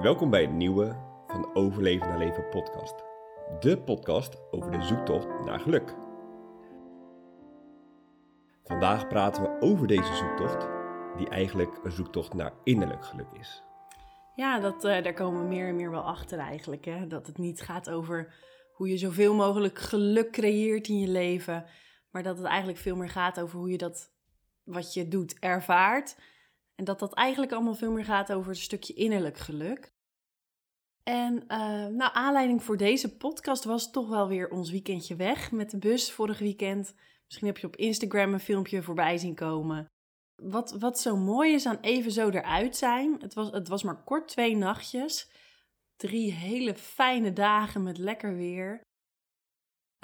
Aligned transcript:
Welkom 0.00 0.30
bij 0.30 0.44
een 0.44 0.56
nieuwe 0.56 0.96
van 1.26 1.54
Overleven 1.54 2.08
naar 2.08 2.18
Leven 2.18 2.48
podcast. 2.48 2.94
De 3.60 3.78
podcast 3.84 4.36
over 4.50 4.70
de 4.70 4.82
zoektocht 4.82 5.44
naar 5.44 5.60
geluk. 5.60 5.94
Vandaag 8.64 9.08
praten 9.08 9.42
we 9.42 9.60
over 9.60 9.86
deze 9.86 10.14
zoektocht, 10.14 10.68
die 11.16 11.28
eigenlijk 11.28 11.84
een 11.84 11.90
zoektocht 11.90 12.34
naar 12.34 12.52
innerlijk 12.64 13.04
geluk 13.04 13.32
is. 13.32 13.62
Ja, 14.34 14.60
dat, 14.60 14.84
eh, 14.84 15.02
daar 15.02 15.14
komen 15.14 15.42
we 15.42 15.48
meer 15.48 15.68
en 15.68 15.76
meer 15.76 15.90
wel 15.90 16.02
achter 16.02 16.38
eigenlijk. 16.38 16.84
Hè? 16.84 17.06
Dat 17.06 17.26
het 17.26 17.38
niet 17.38 17.60
gaat 17.60 17.90
over 17.90 18.34
hoe 18.72 18.88
je 18.88 18.96
zoveel 18.96 19.34
mogelijk 19.34 19.78
geluk 19.78 20.32
creëert 20.32 20.88
in 20.88 20.98
je 20.98 21.08
leven. 21.08 21.64
Maar 22.10 22.22
dat 22.22 22.36
het 22.36 22.46
eigenlijk 22.46 22.78
veel 22.78 22.96
meer 22.96 23.10
gaat 23.10 23.40
over 23.40 23.58
hoe 23.58 23.70
je 23.70 23.78
dat 23.78 24.10
wat 24.64 24.94
je 24.94 25.08
doet 25.08 25.38
ervaart. 25.38 26.16
En 26.76 26.84
dat 26.84 26.98
dat 26.98 27.14
eigenlijk 27.14 27.52
allemaal 27.52 27.74
veel 27.74 27.92
meer 27.92 28.04
gaat 28.04 28.32
over 28.32 28.50
een 28.50 28.56
stukje 28.56 28.94
innerlijk 28.94 29.38
geluk. 29.38 29.94
En 31.02 31.34
uh, 31.34 31.86
nou, 31.86 32.10
aanleiding 32.12 32.62
voor 32.62 32.76
deze 32.76 33.16
podcast 33.16 33.64
was 33.64 33.90
toch 33.90 34.08
wel 34.08 34.28
weer 34.28 34.50
ons 34.50 34.70
weekendje 34.70 35.16
weg 35.16 35.52
met 35.52 35.70
de 35.70 35.78
bus 35.78 36.12
vorig 36.12 36.38
weekend. 36.38 36.94
Misschien 37.24 37.46
heb 37.46 37.58
je 37.58 37.66
op 37.66 37.76
Instagram 37.76 38.32
een 38.32 38.40
filmpje 38.40 38.82
voorbij 38.82 39.18
zien 39.18 39.34
komen. 39.34 39.86
Wat, 40.42 40.72
wat 40.78 41.00
zo 41.00 41.16
mooi 41.16 41.52
is 41.52 41.66
aan 41.66 41.80
even 41.80 42.12
zo 42.12 42.28
eruit 42.28 42.76
zijn. 42.76 43.16
Het 43.20 43.34
was, 43.34 43.50
het 43.50 43.68
was 43.68 43.82
maar 43.82 44.04
kort 44.04 44.28
twee 44.28 44.56
nachtjes. 44.56 45.30
Drie 45.96 46.32
hele 46.32 46.74
fijne 46.74 47.32
dagen 47.32 47.82
met 47.82 47.98
lekker 47.98 48.34
weer. 48.34 48.80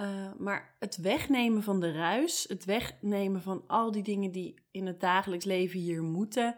Uh, 0.00 0.32
maar 0.38 0.76
het 0.78 0.96
wegnemen 0.96 1.62
van 1.62 1.80
de 1.80 1.92
ruis, 1.92 2.44
het 2.48 2.64
wegnemen 2.64 3.42
van 3.42 3.64
al 3.66 3.92
die 3.92 4.02
dingen 4.02 4.30
die 4.30 4.54
in 4.70 4.86
het 4.86 5.00
dagelijks 5.00 5.44
leven 5.44 5.80
hier 5.80 6.02
moeten. 6.02 6.56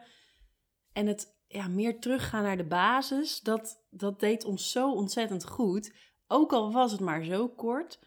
En 0.94 1.06
het 1.06 1.34
ja, 1.46 1.68
meer 1.68 2.00
teruggaan 2.00 2.42
naar 2.42 2.56
de 2.56 2.64
basis, 2.64 3.40
dat, 3.40 3.84
dat 3.90 4.20
deed 4.20 4.44
ons 4.44 4.70
zo 4.70 4.92
ontzettend 4.92 5.46
goed. 5.46 5.94
Ook 6.26 6.52
al 6.52 6.72
was 6.72 6.92
het 6.92 7.00
maar 7.00 7.24
zo 7.24 7.48
kort. 7.48 7.98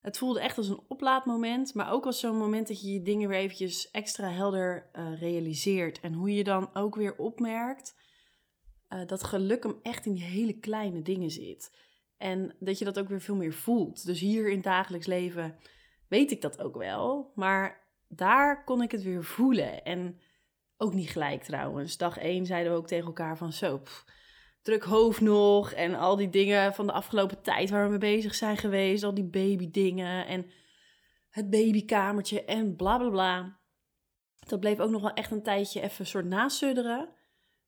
Het 0.00 0.18
voelde 0.18 0.40
echt 0.40 0.58
als 0.58 0.68
een 0.68 0.84
oplaadmoment, 0.88 1.74
maar 1.74 1.92
ook 1.92 2.06
als 2.06 2.20
zo'n 2.20 2.38
moment 2.38 2.68
dat 2.68 2.80
je 2.80 2.92
je 2.92 3.02
dingen 3.02 3.28
weer 3.28 3.38
eventjes 3.38 3.90
extra 3.90 4.28
helder 4.28 4.90
uh, 4.92 5.20
realiseert. 5.20 6.00
En 6.00 6.12
hoe 6.12 6.34
je 6.34 6.44
dan 6.44 6.74
ook 6.74 6.94
weer 6.94 7.16
opmerkt 7.16 7.94
uh, 8.88 9.06
dat 9.06 9.24
geluk 9.24 9.62
hem 9.62 9.78
echt 9.82 10.06
in 10.06 10.12
die 10.12 10.24
hele 10.24 10.58
kleine 10.58 11.02
dingen 11.02 11.30
zit. 11.30 11.76
En 12.16 12.56
dat 12.60 12.78
je 12.78 12.84
dat 12.84 12.98
ook 12.98 13.08
weer 13.08 13.20
veel 13.20 13.36
meer 13.36 13.52
voelt. 13.52 14.06
Dus 14.06 14.20
hier 14.20 14.48
in 14.48 14.54
het 14.54 14.64
dagelijks 14.64 15.06
leven 15.06 15.56
weet 16.08 16.30
ik 16.30 16.40
dat 16.40 16.62
ook 16.62 16.76
wel. 16.76 17.32
Maar 17.34 17.90
daar 18.08 18.64
kon 18.64 18.82
ik 18.82 18.90
het 18.90 19.02
weer 19.02 19.24
voelen. 19.24 19.84
En 19.84 20.20
ook 20.76 20.94
niet 20.94 21.10
gelijk 21.10 21.42
trouwens. 21.42 21.96
Dag 21.96 22.18
1 22.18 22.46
zeiden 22.46 22.72
we 22.72 22.78
ook 22.78 22.86
tegen 22.86 23.06
elkaar 23.06 23.36
van 23.36 23.52
zo, 23.52 23.82
druk 24.62 24.82
hoofd 24.82 25.20
nog. 25.20 25.72
En 25.72 25.94
al 25.94 26.16
die 26.16 26.28
dingen 26.28 26.74
van 26.74 26.86
de 26.86 26.92
afgelopen 26.92 27.42
tijd 27.42 27.70
waar 27.70 27.84
we 27.84 27.90
mee 27.90 27.98
bezig 27.98 28.34
zijn 28.34 28.56
geweest. 28.56 29.02
Al 29.04 29.14
die 29.14 29.24
babydingen 29.24 30.26
en 30.26 30.50
het 31.28 31.50
babykamertje 31.50 32.44
en 32.44 32.76
bla 32.76 32.98
bla 32.98 33.08
bla. 33.08 33.60
Dat 34.46 34.60
bleef 34.60 34.80
ook 34.80 34.90
nog 34.90 35.02
wel 35.02 35.12
echt 35.12 35.30
een 35.30 35.42
tijdje 35.42 35.80
even 35.80 36.00
een 36.00 36.06
soort 36.06 36.24
nasudderen. 36.24 37.14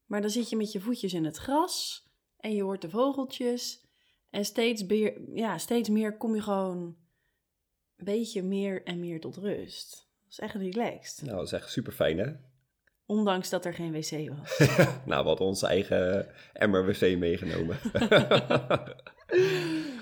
Maar 0.04 0.20
dan 0.20 0.30
zit 0.30 0.48
je 0.48 0.56
met 0.56 0.72
je 0.72 0.80
voetjes 0.80 1.12
in 1.12 1.24
het 1.24 1.36
gras 1.36 2.06
en 2.36 2.54
je 2.54 2.62
hoort 2.62 2.82
de 2.82 2.90
vogeltjes. 2.90 3.86
En 4.30 4.44
steeds 4.44 4.86
meer, 4.86 5.34
ja, 5.34 5.58
steeds 5.58 5.88
meer 5.88 6.16
kom 6.16 6.34
je 6.34 6.42
gewoon 6.42 6.96
een 7.96 8.04
beetje 8.04 8.42
meer 8.42 8.84
en 8.84 9.00
meer 9.00 9.20
tot 9.20 9.36
rust. 9.36 10.08
Dat 10.22 10.32
is 10.32 10.38
echt 10.38 10.54
relaxed. 10.54 11.22
Nou, 11.22 11.36
dat 11.36 11.46
is 11.46 11.52
echt 11.52 11.70
super 11.70 11.92
fijn, 11.92 12.18
hè? 12.18 12.32
Ondanks 13.10 13.48
dat 13.48 13.64
er 13.64 13.74
geen 13.74 13.92
wc 13.92 14.30
was. 14.38 14.58
nou, 15.06 15.22
we 15.22 15.28
hadden 15.28 15.46
onze 15.46 15.66
eigen 15.66 16.26
emmer 16.52 16.86
wc 16.86 17.18
meegenomen. 17.18 17.78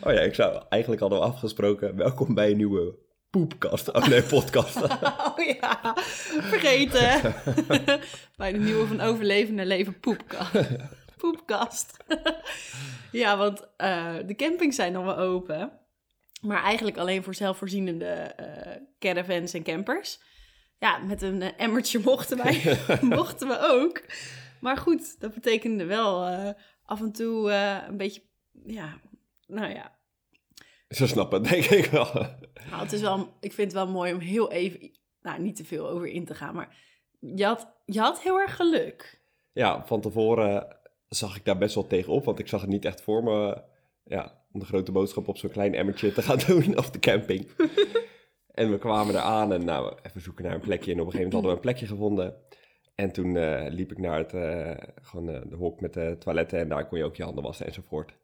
oh 0.04 0.12
ja, 0.12 0.20
ik 0.20 0.34
zou 0.34 0.62
eigenlijk 0.68 1.00
hadden 1.00 1.18
we 1.18 1.24
afgesproken. 1.24 1.96
Welkom 1.96 2.34
bij 2.34 2.50
een 2.50 2.56
nieuwe 2.56 2.94
poepkast. 3.30 3.92
Oh 3.92 4.06
nee, 4.06 4.22
podcast. 4.22 4.82
oh 5.28 5.38
ja, 5.60 5.94
vergeten. 6.40 7.34
bij 8.36 8.52
de 8.52 8.58
nieuwe 8.58 8.86
van 8.86 9.00
Overlevende 9.00 9.66
Leven 9.66 10.00
poepkast. 10.00 10.66
poepkast. 11.16 11.96
ja, 13.12 13.36
want 13.36 13.68
uh, 13.78 14.14
de 14.26 14.34
campings 14.34 14.76
zijn 14.76 14.92
nog 14.92 15.04
wel 15.04 15.18
open. 15.18 15.72
Maar 16.40 16.62
eigenlijk 16.62 16.96
alleen 16.96 17.22
voor 17.22 17.34
zelfvoorzienende 17.34 18.34
uh, 18.40 18.72
caravans 18.98 19.54
en 19.54 19.62
campers 19.62 20.18
ja, 20.86 20.98
met 20.98 21.22
een 21.22 21.42
uh, 21.42 21.48
emmertje 21.56 21.98
mochten 21.98 22.36
wij 22.36 22.78
mochten 23.18 23.48
we 23.48 23.58
ook. 23.60 24.02
Maar 24.60 24.76
goed, 24.76 25.20
dat 25.20 25.34
betekende 25.34 25.84
wel 25.84 26.28
uh, 26.28 26.50
af 26.84 27.00
en 27.00 27.12
toe 27.12 27.50
uh, 27.50 27.78
een 27.88 27.96
beetje, 27.96 28.22
ja, 28.66 29.00
nou 29.46 29.72
ja. 29.72 29.94
Ze 30.88 31.06
snappen 31.06 31.42
denk 31.42 31.64
ik 31.64 31.84
wel. 31.84 32.12
Nou, 32.70 32.82
het 32.82 32.92
is 32.92 33.00
wel, 33.00 33.32
ik 33.40 33.52
vind 33.52 33.72
het 33.72 33.82
wel 33.82 33.92
mooi 33.92 34.12
om 34.12 34.18
heel 34.18 34.52
even, 34.52 34.90
nou 35.22 35.40
niet 35.40 35.56
te 35.56 35.64
veel 35.64 35.88
over 35.88 36.06
in 36.06 36.24
te 36.24 36.34
gaan, 36.34 36.54
maar 36.54 36.76
je 37.20 37.44
had, 37.44 37.68
je 37.84 38.00
had 38.00 38.22
heel 38.22 38.38
erg 38.38 38.56
geluk. 38.56 39.20
Ja, 39.52 39.86
van 39.86 40.00
tevoren 40.00 40.76
zag 41.08 41.36
ik 41.36 41.44
daar 41.44 41.58
best 41.58 41.74
wel 41.74 41.86
tegenop, 41.86 42.24
want 42.24 42.38
ik 42.38 42.48
zag 42.48 42.60
het 42.60 42.70
niet 42.70 42.84
echt 42.84 43.02
voor 43.02 43.22
me, 43.22 43.62
ja, 44.04 44.44
om 44.52 44.60
de 44.60 44.66
grote 44.66 44.92
boodschap 44.92 45.28
op 45.28 45.38
zo'n 45.38 45.50
klein 45.50 45.74
emmertje 45.74 46.12
te 46.12 46.22
gaan 46.22 46.38
doen 46.46 46.78
op 46.78 46.92
de 46.92 46.98
camping. 46.98 47.50
En 48.56 48.70
we 48.70 48.78
kwamen 48.78 49.14
eraan 49.14 49.52
en 49.52 49.64
nou, 49.64 49.94
even 50.02 50.20
zoeken 50.20 50.44
naar 50.44 50.54
een 50.54 50.60
plekje. 50.60 50.92
En 50.92 51.00
op 51.00 51.06
een 51.06 51.12
gegeven 51.12 51.32
moment 51.32 51.32
hadden 51.32 51.50
we 51.50 51.56
een 51.56 51.62
plekje 51.62 51.86
gevonden. 51.86 52.34
En 52.94 53.12
toen 53.12 53.34
uh, 53.34 53.66
liep 53.68 53.90
ik 53.90 53.98
naar 53.98 54.18
het, 54.18 54.32
uh, 54.32 54.70
gewoon, 55.02 55.28
uh, 55.28 55.40
de 55.48 55.56
hok 55.56 55.80
met 55.80 55.94
de 55.94 56.16
toiletten 56.18 56.58
en 56.58 56.68
daar 56.68 56.88
kon 56.88 56.98
je 56.98 57.04
ook 57.04 57.16
je 57.16 57.22
handen 57.22 57.44
wassen 57.44 57.66
enzovoort. 57.66 58.14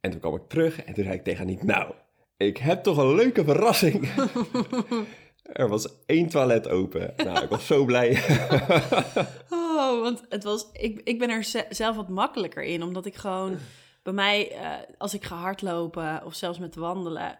En 0.00 0.10
toen 0.10 0.20
kwam 0.20 0.34
ik 0.34 0.48
terug 0.48 0.84
en 0.84 0.94
toen 0.94 1.04
zei 1.04 1.16
ik 1.16 1.24
tegen 1.24 1.44
Aniek, 1.44 1.62
nou, 1.62 1.92
ik 2.36 2.56
heb 2.56 2.82
toch 2.82 2.96
een 2.96 3.14
leuke 3.14 3.44
verrassing. 3.44 4.08
er 5.42 5.68
was 5.68 5.88
één 6.06 6.28
toilet 6.28 6.68
open. 6.68 7.14
Nou, 7.16 7.42
ik 7.42 7.50
was 7.50 7.66
zo 7.66 7.84
blij. 7.84 8.10
oh, 9.50 10.00
want 10.02 10.22
het 10.28 10.44
was, 10.44 10.68
ik, 10.72 11.00
ik 11.04 11.18
ben 11.18 11.30
er 11.30 11.64
zelf 11.68 11.96
wat 11.96 12.08
makkelijker 12.08 12.62
in, 12.62 12.82
omdat 12.82 13.06
ik 13.06 13.14
gewoon 13.14 13.56
bij 14.02 14.12
mij, 14.12 14.52
als 14.98 15.14
ik 15.14 15.24
ga 15.24 15.36
hardlopen 15.36 16.24
of 16.24 16.34
zelfs 16.34 16.58
met 16.58 16.74
wandelen, 16.74 17.38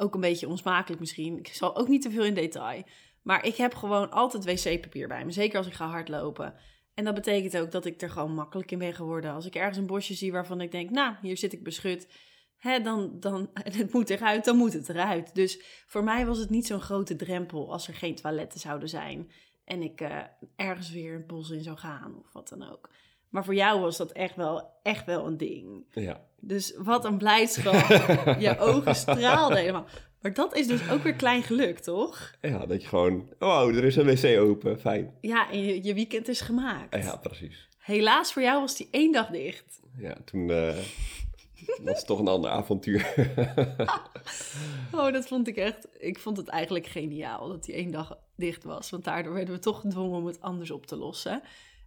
ook 0.00 0.14
een 0.14 0.20
beetje 0.20 0.48
onsmakelijk 0.48 1.00
misschien. 1.00 1.38
Ik 1.38 1.48
zal 1.48 1.76
ook 1.76 1.88
niet 1.88 2.02
te 2.02 2.10
veel 2.10 2.24
in 2.24 2.34
detail. 2.34 2.82
Maar 3.22 3.44
ik 3.44 3.56
heb 3.56 3.74
gewoon 3.74 4.10
altijd 4.10 4.44
wc-papier 4.44 5.08
bij 5.08 5.24
me. 5.24 5.32
Zeker 5.32 5.58
als 5.58 5.66
ik 5.66 5.72
ga 5.72 5.86
hardlopen. 5.86 6.54
En 6.94 7.04
dat 7.04 7.14
betekent 7.14 7.58
ook 7.58 7.70
dat 7.70 7.84
ik 7.84 8.02
er 8.02 8.10
gewoon 8.10 8.34
makkelijk 8.34 8.70
in 8.70 8.78
ben 8.78 8.94
geworden. 8.94 9.32
Als 9.32 9.46
ik 9.46 9.54
ergens 9.54 9.76
een 9.76 9.86
bosje 9.86 10.14
zie 10.14 10.32
waarvan 10.32 10.60
ik 10.60 10.70
denk, 10.70 10.90
nou, 10.90 11.14
hier 11.22 11.36
zit 11.36 11.52
ik 11.52 11.62
beschut. 11.62 12.08
Dan, 12.82 13.20
dan, 13.20 13.50
het 13.78 13.92
moet 13.92 14.10
eruit, 14.10 14.44
dan 14.44 14.56
moet 14.56 14.72
het 14.72 14.88
eruit. 14.88 15.34
Dus 15.34 15.62
voor 15.86 16.04
mij 16.04 16.26
was 16.26 16.38
het 16.38 16.50
niet 16.50 16.66
zo'n 16.66 16.80
grote 16.80 17.16
drempel 17.16 17.72
als 17.72 17.88
er 17.88 17.94
geen 17.94 18.14
toiletten 18.14 18.60
zouden 18.60 18.88
zijn. 18.88 19.30
En 19.64 19.82
ik 19.82 20.00
uh, 20.00 20.18
ergens 20.56 20.90
weer 20.90 21.14
het 21.14 21.26
bos 21.26 21.50
in 21.50 21.62
zou 21.62 21.76
gaan 21.76 22.18
of 22.18 22.32
wat 22.32 22.48
dan 22.48 22.70
ook. 22.70 22.90
Maar 23.30 23.44
voor 23.44 23.54
jou 23.54 23.80
was 23.80 23.96
dat 23.96 24.12
echt 24.12 24.36
wel, 24.36 24.70
echt 24.82 25.06
wel 25.06 25.26
een 25.26 25.36
ding. 25.36 25.84
Ja. 25.90 26.20
Dus 26.40 26.74
wat 26.76 27.04
een 27.04 27.18
blijdschap. 27.18 27.88
je 28.38 28.58
ogen 28.70 28.94
straalden 28.94 29.58
helemaal. 29.58 29.86
Maar 30.20 30.34
dat 30.34 30.56
is 30.56 30.66
dus 30.66 30.90
ook 30.90 31.02
weer 31.02 31.14
klein 31.14 31.42
geluk, 31.42 31.78
toch? 31.78 32.34
Ja, 32.40 32.66
dat 32.66 32.82
je 32.82 32.88
gewoon... 32.88 33.32
Oh, 33.38 33.76
er 33.76 33.84
is 33.84 33.96
een 33.96 34.06
wc 34.06 34.38
open. 34.40 34.80
Fijn. 34.80 35.14
Ja, 35.20 35.50
en 35.50 35.64
je, 35.64 35.84
je 35.84 35.94
weekend 35.94 36.28
is 36.28 36.40
gemaakt. 36.40 37.04
Ja, 37.04 37.16
precies. 37.16 37.68
Helaas 37.78 38.32
voor 38.32 38.42
jou 38.42 38.60
was 38.60 38.76
die 38.76 38.88
één 38.90 39.12
dag 39.12 39.28
dicht. 39.28 39.80
Ja, 39.96 40.16
toen 40.24 40.48
uh, 40.48 40.76
was 41.82 41.96
het 41.96 42.06
toch 42.06 42.18
een 42.18 42.28
ander 42.36 42.50
avontuur. 42.50 43.14
oh, 44.92 45.12
dat 45.12 45.26
vond 45.26 45.48
ik 45.48 45.56
echt... 45.56 45.88
Ik 45.98 46.18
vond 46.18 46.36
het 46.36 46.48
eigenlijk 46.48 46.86
geniaal 46.86 47.48
dat 47.48 47.64
die 47.64 47.74
één 47.74 47.90
dag 47.90 48.18
dicht 48.36 48.64
was. 48.64 48.90
Want 48.90 49.04
daardoor 49.04 49.32
werden 49.32 49.54
we 49.54 49.60
toch 49.60 49.80
gedwongen 49.80 50.18
om 50.18 50.26
het 50.26 50.40
anders 50.40 50.70
op 50.70 50.86
te 50.86 50.96
lossen. 50.96 51.42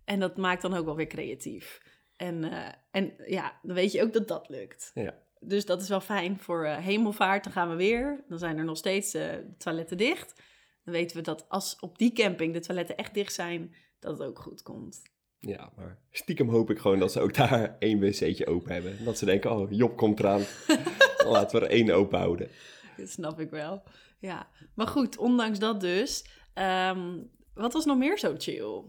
En 0.06 0.20
dat 0.20 0.38
maakt 0.38 0.62
dan 0.62 0.74
ook 0.74 0.86
wel 0.86 0.96
weer 0.96 1.08
creatief. 1.08 1.82
En, 2.16 2.44
uh, 2.44 2.68
en 2.92 3.14
ja, 3.26 3.60
dan 3.62 3.76
weet 3.76 3.92
je 3.92 4.02
ook 4.02 4.14
dat 4.14 4.28
dat 4.28 4.50
lukt. 4.50 4.92
Ja. 4.94 5.22
Dus 5.40 5.66
dat 5.66 5.82
is 5.82 5.90
wel 5.90 6.02
fijn 6.02 6.40
voor 6.40 6.66
uh, 6.66 6.78
hemelvaart. 6.78 7.44
Dan 7.44 7.54
gaan 7.54 7.70
we 7.70 7.76
weer. 7.76 8.24
Dan 8.28 8.38
zijn 8.38 8.58
er 8.58 8.66
nog 8.66 8.78
steeds 8.78 9.16
uh, 9.16 9.34
toiletten 9.58 9.98
dicht. 9.98 10.42
Dan 10.84 10.94
weten 10.94 11.18
we 11.18 11.24
dat 11.24 11.50
als 11.50 11.78
op 11.80 11.98
die 11.98 12.14
camping 12.14 12.54
de 12.54 12.60
toiletten 12.60 12.98
echt 12.98 13.14
dicht 13.14 13.34
zijn, 13.34 13.76
dat 14.00 14.18
het 14.18 14.28
ook 14.28 14.40
goed 14.40 14.62
komt. 14.62 15.02
Ja, 15.40 15.72
maar 15.76 16.00
stiekem 16.12 16.50
hoop 16.50 16.70
ik 16.70 16.80
gewoon 16.80 17.00
dat 17.00 17.12
ze 17.12 17.20
ook 17.20 17.34
daar 17.34 17.76
één 17.80 18.00
wc'tje 18.00 18.48
open 18.48 18.74
hebben. 18.74 19.04
Dat 19.04 19.18
ze 19.18 19.26
denken, 19.26 19.52
oh, 19.52 19.72
Job 19.72 19.98
komt 19.98 20.20
eraan. 20.20 20.42
laten 21.26 21.60
we 21.60 21.66
er 21.66 21.72
één 21.72 21.92
open 21.92 22.20
houden. 22.20 22.50
Dat 22.98 23.10
snap 23.10 23.40
ik 23.40 23.50
wel. 23.50 23.84
Ja, 24.20 24.50
maar 24.74 24.88
goed, 24.88 25.18
ondanks 25.18 25.60
dat 25.60 25.82
dus. 25.82 26.26
Um, 26.54 27.30
wat 27.54 27.74
was 27.74 27.86
nog 27.86 27.98
meer 27.98 28.20
zo 28.20 28.36
chill? 28.38 28.84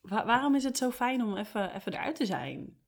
Waarom 0.00 0.54
is 0.54 0.64
het 0.64 0.76
zo 0.76 0.90
fijn 0.90 1.22
om 1.22 1.36
even, 1.36 1.74
even 1.74 1.92
eruit 1.92 2.16
te 2.16 2.26
zijn? 2.26 2.78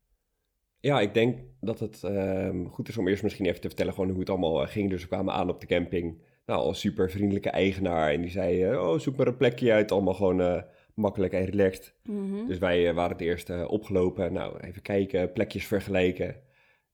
Ja, 0.81 1.01
ik 1.01 1.15
denk 1.15 1.39
dat 1.61 1.81
het 1.81 2.03
uh, 2.05 2.51
goed 2.71 2.89
is 2.89 2.99
om 2.99 3.09
eerst 3.09 3.23
misschien 3.23 3.47
even 3.47 3.61
te 3.61 3.69
vertellen 3.69 3.95
gewoon 3.95 4.11
hoe 4.11 4.21
het 4.21 4.31
allemaal 4.31 4.63
eh, 4.63 4.69
ging. 4.69 4.91
Dus 4.91 5.03
we 5.03 5.09
kwamen 5.09 5.35
aan 5.35 5.49
op 5.49 5.61
de 5.61 5.67
camping. 5.67 6.23
Nou, 6.47 6.69
een 6.69 6.75
super 6.75 7.11
vriendelijke 7.11 7.51
eigenaar. 7.51 8.13
En 8.13 8.21
die 8.21 8.31
zei, 8.31 8.71
uh, 8.71 8.83
oh, 8.83 8.99
zoek 8.99 9.17
maar 9.17 9.27
een 9.27 9.37
plekje 9.37 9.73
uit. 9.73 9.93
Allemaal 9.93 10.15
gewoon 10.15 10.41
uh, 10.41 10.63
makkelijk 10.95 11.33
en 11.33 11.45
relaxed. 11.45 11.95
Mhm. 12.03 12.47
Dus 12.47 12.59
wij 12.59 12.89
eh, 12.89 12.95
waren 12.95 13.13
het 13.13 13.21
eerst 13.21 13.51
eh, 13.51 13.71
opgelopen. 13.71 14.33
Nou, 14.33 14.59
even 14.61 14.83
kijken, 14.83 15.33
plekjes 15.33 15.67
vergelijken. 15.67 16.37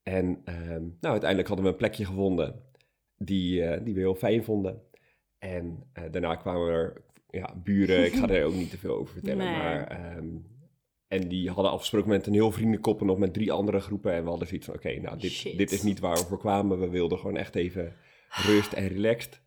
En 0.02 0.40
ehm, 0.44 0.82
nou, 0.82 1.12
uiteindelijk 1.12 1.48
hadden 1.48 1.66
we 1.66 1.72
een 1.72 1.78
plekje 1.78 2.04
gevonden 2.04 2.62
die, 3.16 3.64
eh, 3.64 3.84
die 3.84 3.94
we 3.94 4.00
heel 4.00 4.14
fijn 4.14 4.44
vonden. 4.44 4.82
En 5.38 5.88
eh, 5.92 6.04
daarna 6.10 6.34
kwamen 6.34 6.68
er 6.68 7.02
ja, 7.30 7.54
buren, 7.62 8.04
ik 8.04 8.14
ga 8.14 8.28
er 8.34 8.44
ook 8.44 8.54
niet 8.54 8.70
te 8.70 8.78
veel 8.78 8.96
over 8.96 9.12
vertellen. 9.12 9.44
Nee. 9.44 9.56
Maar, 9.56 9.86
ehm, 9.86 10.28
en 11.08 11.28
die 11.28 11.50
hadden 11.50 11.72
afgesproken 11.72 12.08
met 12.08 12.26
een 12.26 12.32
heel 12.32 12.52
vriendenkoppen 12.52 13.06
nog 13.06 13.18
met 13.18 13.34
drie 13.34 13.52
andere 13.52 13.80
groepen. 13.80 14.12
En 14.12 14.22
we 14.22 14.28
hadden 14.28 14.48
zoiets 14.48 14.66
van, 14.66 14.74
oké, 14.74 15.00
nou, 15.00 15.18
dit, 15.18 15.30
Shit. 15.30 15.58
dit 15.58 15.72
is 15.72 15.82
niet 15.82 15.98
waar 15.98 16.16
we 16.16 16.24
voor 16.24 16.38
kwamen. 16.38 16.80
We 16.80 16.88
wilden 16.88 17.18
gewoon 17.18 17.36
echt 17.36 17.54
even 17.54 17.96
rust 18.28 18.72
en 18.72 18.88
relaxed. 18.88 19.40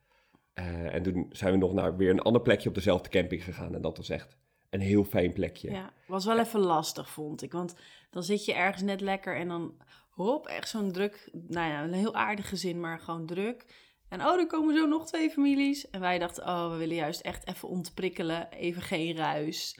Eh, 0.54 0.94
en 0.94 1.04
toen 1.04 1.26
zijn 1.30 1.52
we 1.52 1.58
nog 1.58 1.74
naar 1.74 1.98
weer 1.98 2.10
een 2.10 2.22
ander 2.22 2.42
plekje 2.42 2.70
op 2.70 2.76
dezelfde 2.76 3.10
camping 3.10 3.44
gegaan. 3.44 3.76
En 3.76 3.82
dat 3.82 3.98
was 3.98 4.10
echt 4.10 4.38
een 4.70 4.80
heel 4.80 5.04
fijn 5.04 5.34
plekje. 5.34 5.72
Ja, 5.72 5.94
was 6.08 6.26
wel 6.26 6.40
even 6.40 6.60
lastig, 6.60 7.10
vond 7.10 7.42
ik. 7.42 7.52
Want 7.52 7.76
dan 8.10 8.24
zit 8.24 8.46
je 8.46 8.54
ergens 8.54 8.84
net 8.84 9.02
lekker 9.02 9.36
en 9.36 9.48
dan 9.48 9.74
hop, 10.10 10.48
echt 10.48 10.70
zo'n 10.70 10.92
druk, 10.92 11.30
nou 11.32 11.70
ja, 11.70 11.84
een 11.84 11.94
heel 11.94 12.16
aardig 12.16 12.50
gezin, 12.50 12.80
maar 12.80 13.00
gewoon 13.00 13.26
druk. 13.26 13.66
En 14.12 14.22
oh, 14.22 14.40
er 14.40 14.48
komen 14.48 14.76
zo 14.76 14.88
nog 14.88 15.06
twee 15.06 15.30
families. 15.30 15.90
En 15.90 16.00
wij 16.00 16.20
dachten, 16.20 16.44
oh, 16.44 16.72
we 16.72 16.78
willen 16.78 16.96
juist 16.96 17.22
echt 17.22 17.48
even 17.48 17.68
ontprikkelen, 17.68 18.52
even 18.52 18.82
geen 18.82 19.16
ruis. 19.16 19.80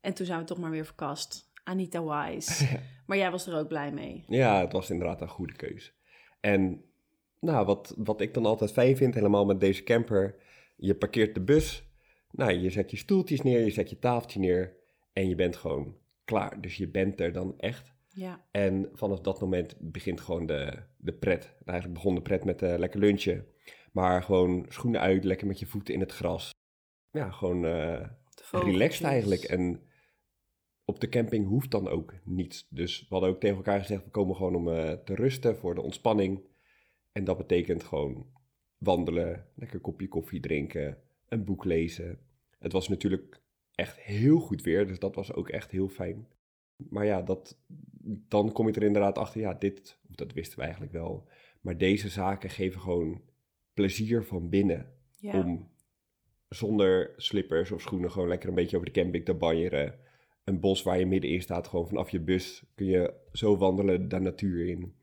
En 0.00 0.14
toen 0.14 0.26
zijn 0.26 0.38
we 0.38 0.44
toch 0.44 0.58
maar 0.58 0.70
weer 0.70 0.84
verkast. 0.84 1.52
Anita 1.62 2.04
Wise. 2.04 2.80
maar 3.06 3.16
jij 3.16 3.30
was 3.30 3.46
er 3.46 3.58
ook 3.58 3.68
blij 3.68 3.92
mee. 3.92 4.24
Ja, 4.28 4.60
het 4.60 4.72
was 4.72 4.90
inderdaad 4.90 5.20
een 5.20 5.28
goede 5.28 5.52
keuze. 5.52 5.90
En 6.40 6.84
nou, 7.40 7.66
wat, 7.66 7.94
wat 7.96 8.20
ik 8.20 8.34
dan 8.34 8.46
altijd 8.46 8.72
fijn 8.72 8.96
vind, 8.96 9.14
helemaal 9.14 9.44
met 9.44 9.60
deze 9.60 9.82
camper, 9.82 10.34
je 10.76 10.94
parkeert 10.94 11.34
de 11.34 11.42
bus, 11.42 11.84
nou, 12.30 12.52
je 12.52 12.70
zet 12.70 12.90
je 12.90 12.96
stoeltjes 12.96 13.42
neer, 13.42 13.64
je 13.64 13.70
zet 13.70 13.90
je 13.90 13.98
tafeltje 13.98 14.38
neer 14.40 14.76
en 15.12 15.28
je 15.28 15.34
bent 15.34 15.56
gewoon 15.56 15.96
klaar. 16.24 16.60
Dus 16.60 16.76
je 16.76 16.88
bent 16.88 17.20
er 17.20 17.32
dan 17.32 17.58
echt. 17.58 17.92
Ja, 18.14 18.46
En 18.50 18.90
vanaf 18.92 19.20
dat 19.20 19.40
moment 19.40 19.76
begint 19.78 20.20
gewoon 20.20 20.46
de, 20.46 20.82
de 20.96 21.12
pret. 21.12 21.44
En 21.44 21.66
eigenlijk 21.66 21.94
begon 22.00 22.14
de 22.14 22.22
pret 22.22 22.44
met 22.44 22.62
een 22.62 22.78
lekker 22.78 23.00
lunchen. 23.00 23.46
Maar 23.92 24.22
gewoon 24.22 24.66
schoenen 24.68 25.00
uit, 25.00 25.24
lekker 25.24 25.46
met 25.46 25.58
je 25.58 25.66
voeten 25.66 25.94
in 25.94 26.00
het 26.00 26.12
gras. 26.12 26.50
Ja, 27.10 27.30
gewoon 27.30 27.64
eh, 27.64 28.08
relaxed 28.50 29.06
eigenlijk. 29.06 29.42
En 29.42 29.82
op 30.84 31.00
de 31.00 31.08
camping 31.08 31.46
hoeft 31.46 31.70
dan 31.70 31.88
ook 31.88 32.14
niets. 32.24 32.66
Dus 32.70 33.00
we 33.00 33.06
hadden 33.08 33.30
ook 33.30 33.40
tegen 33.40 33.56
elkaar 33.56 33.80
gezegd, 33.80 34.04
we 34.04 34.10
komen 34.10 34.36
gewoon 34.36 34.54
om 34.54 34.68
eh, 34.68 34.92
te 34.92 35.14
rusten 35.14 35.56
voor 35.56 35.74
de 35.74 35.82
ontspanning. 35.82 36.40
En 37.12 37.24
dat 37.24 37.36
betekent 37.36 37.84
gewoon 37.84 38.26
wandelen, 38.78 39.46
lekker 39.54 39.80
kopje 39.80 40.08
koffie 40.08 40.40
drinken, 40.40 40.98
een 41.28 41.44
boek 41.44 41.64
lezen. 41.64 42.18
Het 42.58 42.72
was 42.72 42.88
natuurlijk 42.88 43.42
echt 43.74 44.00
heel 44.00 44.38
goed 44.38 44.62
weer, 44.62 44.86
dus 44.86 44.98
dat 44.98 45.14
was 45.14 45.32
ook 45.32 45.48
echt 45.48 45.70
heel 45.70 45.88
fijn. 45.88 46.28
Maar 46.76 47.04
ja, 47.04 47.22
dat, 47.22 47.58
dan 48.28 48.52
kom 48.52 48.66
je 48.68 48.72
er 48.74 48.82
inderdaad 48.82 49.18
achter, 49.18 49.40
ja, 49.40 49.54
dit, 49.54 49.98
of 50.08 50.14
dat 50.14 50.32
wisten 50.32 50.56
we 50.58 50.62
eigenlijk 50.64 50.92
wel. 50.92 51.28
Maar 51.60 51.78
deze 51.78 52.08
zaken 52.08 52.50
geven 52.50 52.80
gewoon 52.80 53.20
plezier 53.74 54.24
van 54.24 54.48
binnen 54.48 54.92
Ja. 55.16 55.38
om 55.38 55.72
zonder 56.48 57.12
slippers 57.16 57.70
of 57.70 57.80
schoenen 57.80 58.10
gewoon 58.10 58.28
lekker 58.28 58.48
een 58.48 58.54
beetje 58.54 58.76
over 58.76 58.92
de 58.92 59.00
camping 59.00 59.24
te 59.24 59.34
banjeren. 59.34 59.94
Een 60.44 60.60
bos 60.60 60.82
waar 60.82 60.98
je 60.98 61.06
middenin 61.06 61.42
staat, 61.42 61.66
gewoon 61.68 61.88
vanaf 61.88 62.10
je 62.10 62.20
bus 62.20 62.64
kun 62.74 62.86
je 62.86 63.14
zo 63.32 63.56
wandelen 63.56 64.08
de 64.08 64.18
natuur 64.18 64.68
in. 64.68 64.94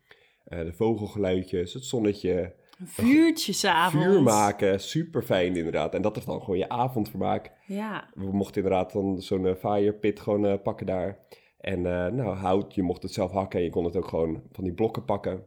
Eh, 0.44 0.60
de 0.60 0.74
vogelgeluidjes, 0.74 1.74
het 1.74 1.86
zonnetje, 1.86 2.56
Een 2.80 2.88
vuurtje 2.88 3.54
s'avonds. 3.54 4.06
vuur 4.08 4.22
maken, 4.22 4.80
super 4.80 5.24
fijn 5.24 5.56
inderdaad. 5.56 5.94
En 5.94 6.02
dat 6.02 6.18
is 6.18 6.26
dan 6.26 6.40
gewoon 6.42 6.58
je 6.58 6.70
avondvermaak. 6.70 7.52
Ja, 7.68 8.10
We 8.14 8.32
mochten 8.32 8.64
inderdaad 8.64 8.94
dan 8.94 9.22
zo'n 9.22 9.48
eh, 9.48 9.56
fire 9.56 9.94
pit 9.94 10.20
gewoon 10.20 10.46
eh, 10.46 10.62
pakken 10.64 10.86
daar. 10.86 11.20
En 11.62 11.86
eh, 11.86 12.12
nou, 12.12 12.36
hout, 12.36 12.76
je 12.76 12.84
mocht 12.84 13.04
het 13.04 13.14
zelf 13.14 13.32
hakken 13.32 13.60
en 13.60 13.66
je 13.66 13.72
kon 13.72 13.86
het 13.86 13.96
ook 13.96 14.08
gewoon 14.08 14.44
van 14.52 14.64
die 14.64 14.74
blokken 14.74 15.06
pakken. 15.06 15.46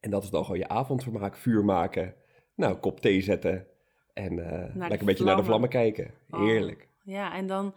En 0.00 0.10
dat 0.10 0.22
is 0.22 0.30
dan 0.30 0.44
gewoon 0.44 0.58
je 0.58 0.68
avondvermaak, 0.68 1.36
vuur 1.36 1.64
maken. 1.64 2.14
Nou, 2.54 2.76
kop 2.76 3.00
thee 3.00 3.20
zetten. 3.20 3.66
En 4.12 4.38
eh, 4.38 4.74
lekker 4.74 5.00
een 5.00 5.06
beetje 5.06 5.24
naar 5.24 5.36
de 5.36 5.44
vlammen. 5.44 5.44
vlammen 5.44 5.68
kijken. 5.68 6.10
Oh. 6.30 6.40
Heerlijk. 6.40 6.88
Ja, 7.02 7.34
en 7.34 7.46
dan. 7.46 7.74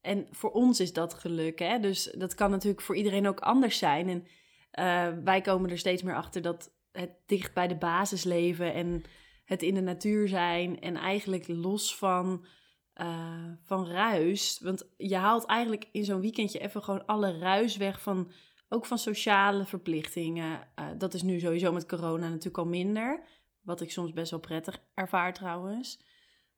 En 0.00 0.26
voor 0.30 0.50
ons 0.50 0.80
is 0.80 0.92
dat 0.92 1.14
geluk, 1.14 1.58
hè? 1.58 1.80
Dus 1.80 2.14
dat 2.18 2.34
kan 2.34 2.50
natuurlijk 2.50 2.82
voor 2.82 2.96
iedereen 2.96 3.28
ook 3.28 3.40
anders 3.40 3.78
zijn. 3.78 4.08
En 4.08 4.26
eh, 4.70 5.22
wij 5.24 5.40
komen 5.40 5.70
er 5.70 5.78
steeds 5.78 6.02
meer 6.02 6.16
achter 6.16 6.42
dat 6.42 6.72
het 6.92 7.10
dicht 7.26 7.54
bij 7.54 7.68
de 7.68 7.76
basis 7.76 8.24
leven 8.24 8.74
en 8.74 9.02
het 9.44 9.62
in 9.62 9.74
de 9.74 9.80
natuur 9.80 10.28
zijn 10.28 10.80
en 10.80 10.96
eigenlijk 10.96 11.48
los 11.48 11.96
van, 11.96 12.46
eh, 12.92 13.52
van 13.62 13.86
ruis. 13.86 14.60
Want 14.62 14.88
je 14.96 15.16
haalt 15.16 15.44
eigenlijk 15.44 15.88
in 15.92 16.04
zo'n 16.04 16.20
weekendje 16.20 16.58
even 16.58 16.82
gewoon 16.82 17.06
alle 17.06 17.38
ruis 17.38 17.76
weg 17.76 18.00
van, 18.00 18.30
ook 18.68 18.86
van 18.86 18.98
sociale 18.98 19.64
verplichtingen. 19.64 20.68
Eh, 20.74 20.86
dat 20.98 21.14
is 21.14 21.22
nu 21.22 21.40
sowieso 21.40 21.72
met 21.72 21.86
corona 21.86 22.28
natuurlijk 22.28 22.58
al 22.58 22.66
minder. 22.66 23.22
Wat 23.62 23.80
ik 23.80 23.90
soms 23.90 24.12
best 24.12 24.30
wel 24.30 24.40
prettig 24.40 24.82
ervaar 24.94 25.32
trouwens. 25.32 26.00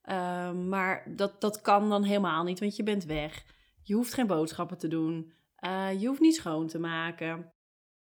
Ehm, 0.02 0.68
maar 0.68 1.14
dat, 1.16 1.40
dat 1.40 1.60
kan 1.60 1.88
dan 1.88 2.02
helemaal 2.02 2.44
niet, 2.44 2.60
want 2.60 2.76
je 2.76 2.82
bent 2.82 3.04
weg. 3.04 3.44
Je 3.82 3.94
hoeft 3.94 4.14
geen 4.14 4.26
boodschappen 4.26 4.78
te 4.78 4.88
doen. 4.88 5.32
Eh, 5.56 6.00
je 6.00 6.06
hoeft 6.06 6.20
niet 6.20 6.34
schoon 6.34 6.66
te 6.66 6.78
maken. 6.78 7.52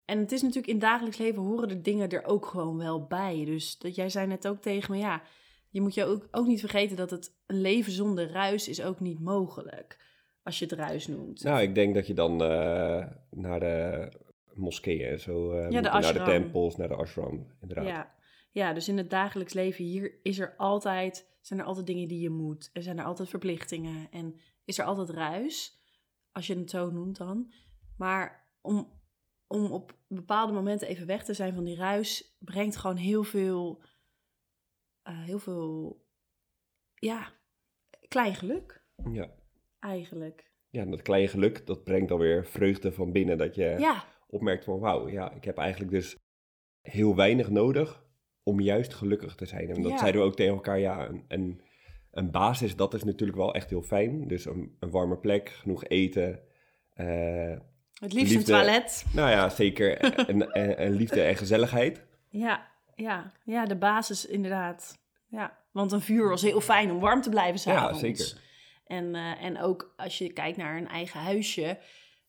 En 0.05 0.19
het 0.19 0.31
is 0.31 0.41
natuurlijk 0.41 0.73
in 0.73 0.79
dagelijks 0.79 1.17
leven 1.17 1.41
horen 1.41 1.67
de 1.67 1.81
dingen 1.81 2.09
er 2.09 2.25
ook 2.25 2.45
gewoon 2.45 2.77
wel 2.77 3.07
bij. 3.07 3.45
Dus 3.45 3.77
dat 3.77 3.95
jij 3.95 4.09
zei 4.09 4.27
net 4.27 4.47
ook 4.47 4.61
tegen 4.61 4.91
me, 4.91 4.97
ja, 4.97 5.21
je 5.73 5.81
moet 5.81 5.93
je 5.93 6.05
ook, 6.05 6.27
ook 6.31 6.47
niet 6.47 6.59
vergeten 6.59 6.97
dat 6.97 7.09
het 7.09 7.35
een 7.45 7.61
leven 7.61 7.91
zonder 7.91 8.31
ruis 8.31 8.67
is 8.67 8.83
ook 8.83 8.99
niet 8.99 9.19
mogelijk. 9.19 9.97
Als 10.43 10.59
je 10.59 10.65
het 10.65 10.73
ruis 10.73 11.07
noemt. 11.07 11.43
Nou, 11.43 11.61
ik 11.61 11.75
denk 11.75 11.95
dat 11.95 12.07
je 12.07 12.13
dan 12.13 12.43
eh, 12.43 13.05
naar 13.29 13.59
de 13.59 14.09
moskeeën 14.53 15.09
en 15.09 15.19
zo 15.19 15.51
eh, 15.51 15.69
de 15.69 15.81
naar 15.81 16.13
de 16.13 16.23
tempels, 16.23 16.77
naar 16.77 16.87
de 16.87 16.95
ashram, 16.95 17.47
inderdaad. 17.61 17.87
Ja. 17.87 18.13
ja, 18.51 18.73
dus 18.73 18.87
in 18.87 18.97
het 18.97 19.09
dagelijks 19.09 19.53
leven 19.53 19.83
hier 19.83 20.19
is 20.23 20.39
er 20.39 20.53
altijd, 20.57 21.37
zijn 21.41 21.59
er 21.59 21.65
altijd 21.65 21.85
dingen 21.87 22.07
die 22.07 22.19
je 22.19 22.29
moet. 22.29 22.69
Er 22.73 22.83
zijn 22.83 22.99
er 22.99 23.05
altijd 23.05 23.29
verplichtingen 23.29 24.07
en 24.11 24.39
is 24.65 24.77
er 24.77 24.85
altijd 24.85 25.09
ruis, 25.09 25.81
als 26.31 26.47
je 26.47 26.57
het 26.57 26.69
zo 26.69 26.91
noemt 26.91 27.17
dan. 27.17 27.53
Maar 27.97 28.47
om, 28.61 29.01
om 29.47 29.71
op 29.71 29.97
bepaalde 30.07 30.53
momenten 30.53 30.87
even 30.87 31.07
weg 31.07 31.23
te 31.23 31.33
zijn 31.33 31.53
van 31.53 31.63
die 31.63 31.75
ruis, 31.75 32.37
brengt 32.39 32.75
gewoon 32.75 32.97
heel 32.97 33.23
veel, 33.23 33.83
eh, 35.03 35.23
heel 35.23 35.39
veel, 35.39 36.01
ja, 36.95 37.31
klein 38.07 38.35
geluk 38.35 38.83
Ja. 39.11 39.29
eigenlijk. 39.79 40.51
ja, 40.69 40.81
en 40.81 40.89
dat 40.91 41.01
kleine 41.01 41.27
geluk, 41.27 41.65
dat 41.65 41.83
brengt 41.83 42.09
dan 42.09 42.19
weer 42.19 42.45
vreugde 42.45 42.91
van 42.91 43.11
binnen. 43.11 43.37
Dat 43.37 43.55
je 43.55 43.75
Ja, 43.79 44.03
opmerkt 44.27 44.63
van, 44.63 44.79
wauw, 44.79 45.09
ja, 45.09 45.31
ik 45.31 45.43
heb 45.43 45.57
eigenlijk 45.57 45.91
dus 45.91 46.17
heel 46.81 47.15
weinig 47.15 47.49
nodig 47.49 48.05
om 48.43 48.59
juist 48.59 48.93
gelukkig 48.93 49.35
te 49.35 49.45
zijn. 49.45 49.69
En 49.69 49.81
dat 49.81 49.91
Ja. 49.91 49.97
zeiden 49.97 50.21
we 50.21 50.27
ook 50.27 50.35
tegen 50.35 50.53
elkaar, 50.53 50.79
ja, 50.79 51.07
een, 51.07 51.25
een, 51.27 51.61
een 52.11 52.31
basis, 52.31 52.75
dat 52.75 52.93
is 52.93 53.03
natuurlijk 53.03 53.37
wel 53.37 53.53
echt 53.53 53.69
heel 53.69 53.81
fijn. 53.81 54.27
Dus 54.27 54.45
een, 54.45 54.75
een 54.79 54.89
warme 54.89 55.17
plek, 55.17 55.49
genoeg 55.49 55.83
eten. 55.85 56.39
eh, 56.93 57.57
het 57.93 58.13
liefst 58.13 58.33
Liefde. 58.33 58.53
een 58.53 58.59
toilet. 58.59 59.05
nou 59.13 59.29
ja, 59.29 59.49
zeker 59.49 59.97
en, 60.27 60.51
en, 60.51 60.77
en 60.77 60.91
liefde 60.91 61.21
en 61.21 61.35
gezelligheid. 61.35 62.05
Ja, 62.29 62.71
ja, 62.95 63.31
ja, 63.43 63.65
de 63.65 63.75
basis 63.77 64.25
inderdaad. 64.25 65.01
Ja, 65.27 65.57
want 65.71 65.91
een 65.91 66.01
vuur 66.01 66.29
was 66.29 66.41
heel 66.41 66.61
fijn 66.61 66.91
om 66.91 66.99
warm 66.99 67.21
te 67.21 67.29
blijven 67.29 67.71
Ja, 67.71 67.77
s'avonds. 67.79 67.99
zeker. 67.99 68.41
En, 68.85 69.15
eh, 69.15 69.43
en 69.43 69.61
ook 69.61 69.93
als 69.97 70.17
je 70.17 70.33
kijkt 70.33 70.57
naar 70.57 70.77
een 70.77 70.87
eigen 70.87 71.19
huisje, 71.19 71.79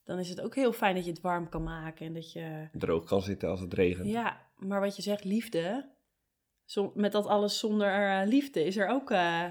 dan 0.04 0.18
is 0.18 0.28
het 0.28 0.40
ook 0.40 0.54
heel 0.54 0.72
fijn 0.72 0.94
dat 0.94 1.04
je 1.04 1.10
het 1.10 1.20
warm 1.20 1.48
kan 1.48 1.62
maken. 1.62 2.06
En 2.06 2.12
dat 2.14 2.32
je, 2.32 2.68
Droog 2.72 3.04
kan 3.04 3.22
zitten 3.22 3.48
als 3.48 3.60
het 3.60 3.74
regent. 3.74 4.08
ja, 4.08 4.46
maar 4.56 4.80
wat 4.80 4.96
je 4.96 5.02
zegt, 5.02 5.24
liefde, 5.24 5.92
met 6.94 7.12
dat 7.12 7.26
alles 7.26 7.58
zonder 7.58 8.20
eh, 8.20 8.26
liefde 8.28 8.64
is 8.64 8.76
er 8.76 8.88
ook, 8.88 9.10
eh, 9.10 9.44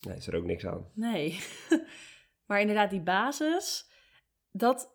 Nee, 0.00 0.16
is 0.16 0.26
er 0.26 0.36
ook 0.36 0.44
niks 0.44 0.66
aan. 0.66 0.90
nee. 0.94 1.40
maar 2.46 2.60
inderdaad, 2.60 2.90
die 2.90 3.00
basis, 3.02 3.90
dat, 4.50 4.94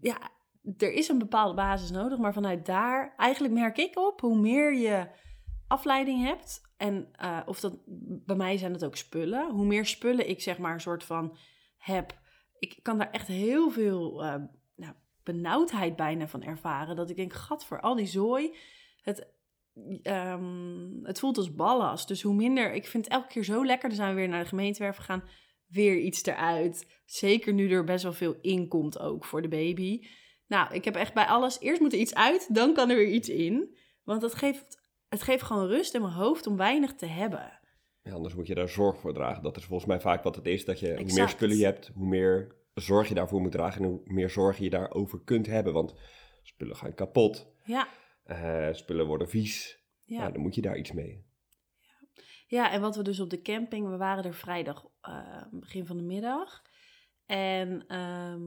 ja, 0.00 0.30
er 0.78 0.92
is 0.92 1.08
een 1.08 1.18
bepaalde 1.18 1.54
basis 1.54 1.90
nodig, 1.90 2.18
maar 2.18 2.32
vanuit 2.32 2.66
daar, 2.66 3.14
eigenlijk 3.16 3.54
merk 3.54 3.78
ik 3.78 3.98
op, 3.98 4.20
hoe 4.20 4.38
meer 4.38 4.74
je 4.74 5.08
afleiding 5.68 6.24
hebt, 6.24 6.60
en 6.76 7.08
eh, 7.12 7.40
of 7.46 7.60
dat, 7.60 7.78
bij 8.26 8.36
mij 8.36 8.56
zijn 8.56 8.72
het 8.72 8.84
ook 8.84 8.96
spullen, 8.96 9.50
hoe 9.50 9.66
meer 9.66 9.86
spullen 9.86 10.28
ik 10.28 10.40
zeg 10.40 10.58
maar 10.58 10.72
een 10.72 10.80
soort 10.80 11.04
van 11.04 11.36
heb, 11.78 12.18
ik 12.58 12.78
kan 12.82 12.98
daar 12.98 13.10
echt 13.10 13.26
heel 13.26 13.70
veel 13.70 14.24
eh, 14.24 14.34
nou, 14.76 14.94
benauwdheid 15.22 15.96
bijna 15.96 16.28
van 16.28 16.42
ervaren, 16.42 16.96
dat 16.96 17.10
ik 17.10 17.16
denk, 17.16 17.32
gat 17.32 17.64
voor 17.64 17.80
al 17.80 17.94
die 17.94 18.06
zooi, 18.06 18.56
het, 19.02 19.26
ehm, 20.02 21.02
het 21.02 21.18
voelt 21.18 21.36
als 21.36 21.54
ballast, 21.54 22.08
dus 22.08 22.22
hoe 22.22 22.34
minder, 22.34 22.74
ik 22.74 22.86
vind 22.86 23.04
het 23.04 23.12
elke 23.12 23.28
keer 23.28 23.44
zo 23.44 23.64
lekker, 23.64 23.88
dan 23.88 23.96
zijn 23.96 24.14
we 24.14 24.20
weer 24.20 24.28
naar 24.28 24.42
de 24.42 24.48
gemeentewerf 24.48 24.96
gegaan, 24.96 25.24
weer 25.66 25.98
iets 25.98 26.24
eruit. 26.24 27.00
Zeker 27.04 27.52
nu 27.52 27.70
er 27.70 27.84
best 27.84 28.02
wel 28.02 28.12
veel 28.12 28.36
in 28.40 28.68
komt 28.68 28.98
ook 28.98 29.24
voor 29.24 29.42
de 29.42 29.48
baby. 29.48 30.06
Nou, 30.46 30.74
ik 30.74 30.84
heb 30.84 30.94
echt 30.94 31.14
bij 31.14 31.24
alles... 31.24 31.60
Eerst 31.60 31.80
moet 31.80 31.92
er 31.92 31.98
iets 31.98 32.14
uit, 32.14 32.54
dan 32.54 32.74
kan 32.74 32.90
er 32.90 32.96
weer 32.96 33.12
iets 33.12 33.28
in. 33.28 33.76
Want 34.02 34.22
het 34.22 34.34
geeft, 34.34 34.80
het 35.08 35.22
geeft 35.22 35.42
gewoon 35.42 35.66
rust 35.66 35.94
in 35.94 36.00
mijn 36.00 36.12
hoofd 36.12 36.46
om 36.46 36.56
weinig 36.56 36.94
te 36.94 37.06
hebben. 37.06 37.60
Ja, 38.02 38.12
anders 38.12 38.34
moet 38.34 38.46
je 38.46 38.54
daar 38.54 38.68
zorg 38.68 39.00
voor 39.00 39.14
dragen. 39.14 39.42
Dat 39.42 39.56
is 39.56 39.64
volgens 39.64 39.88
mij 39.88 40.00
vaak 40.00 40.22
wat 40.22 40.36
het 40.36 40.46
is. 40.46 40.64
Dat 40.64 40.80
je, 40.80 40.96
hoe 40.96 41.12
meer 41.12 41.28
spullen 41.28 41.56
je 41.56 41.64
hebt, 41.64 41.90
hoe 41.94 42.06
meer 42.06 42.54
zorg 42.74 43.08
je 43.08 43.14
daarvoor 43.14 43.40
moet 43.40 43.52
dragen. 43.52 43.82
En 43.82 43.88
hoe 43.88 44.00
meer 44.04 44.30
zorg 44.30 44.58
je 44.58 44.70
daarover 44.70 45.20
kunt 45.24 45.46
hebben. 45.46 45.72
Want 45.72 45.94
spullen 46.42 46.76
gaan 46.76 46.94
kapot. 46.94 47.46
Ja, 47.64 47.88
eh, 48.24 48.72
spullen 48.72 49.06
worden 49.06 49.28
vies. 49.28 49.84
Ja. 50.04 50.22
ja. 50.22 50.30
dan 50.30 50.42
moet 50.42 50.54
je 50.54 50.60
daar 50.60 50.78
iets 50.78 50.92
mee. 50.92 51.24
Ja, 52.46 52.70
en 52.72 52.80
wat 52.80 52.96
we 52.96 53.02
dus 53.02 53.20
op 53.20 53.30
de 53.30 53.42
camping, 53.42 53.88
we 53.88 53.96
waren 53.96 54.24
er 54.24 54.34
vrijdag 54.34 54.86
eh, 55.00 55.42
begin 55.50 55.86
van 55.86 55.96
de 55.96 56.02
middag. 56.02 56.62
En 57.26 57.84
ehm, 57.86 58.40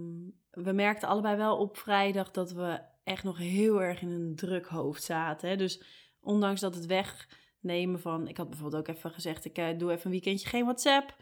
we 0.51 0.71
merkten 0.71 1.07
allebei 1.07 1.35
wel 1.35 1.57
op 1.57 1.77
vrijdag 1.77 2.31
dat 2.31 2.51
we 2.51 2.79
echt 3.03 3.23
nog 3.23 3.37
heel 3.37 3.81
erg 3.81 4.01
in 4.01 4.09
een 4.09 4.35
druk 4.35 4.65
hoofd 4.65 5.03
zaten. 5.03 5.49
Hè? 5.49 5.55
Dus 5.55 5.83
ondanks 6.21 6.61
dat 6.61 6.75
het 6.75 6.85
wegnemen 6.85 7.99
van, 7.99 8.27
ik 8.27 8.37
had 8.37 8.49
bijvoorbeeld 8.49 8.87
ook 8.87 8.95
even 8.95 9.11
gezegd, 9.11 9.45
ik 9.45 9.57
eh, 9.57 9.77
doe 9.77 9.91
even 9.91 10.05
een 10.05 10.11
weekendje 10.11 10.49
geen 10.49 10.63
WhatsApp. 10.63 11.15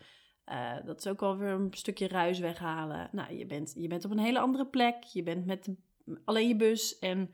Eh, 0.44 0.76
dat 0.86 1.00
is 1.00 1.08
ook 1.08 1.22
alweer 1.22 1.50
een 1.50 1.74
stukje 1.74 2.08
ruis 2.08 2.40
weghalen. 2.40 3.10
Nou, 3.12 3.34
je 3.34 3.46
bent, 3.46 3.74
je 3.78 3.88
bent 3.88 4.06
op 4.06 4.12
een 4.12 4.20
hele 4.20 4.40
andere 4.40 4.68
plek. 4.68 5.04
Je 5.04 5.24
bent 5.24 5.46
met 5.46 5.70
alleen 6.26 6.48
je 6.48 6.56
bus 6.56 7.00
en 7.00 7.34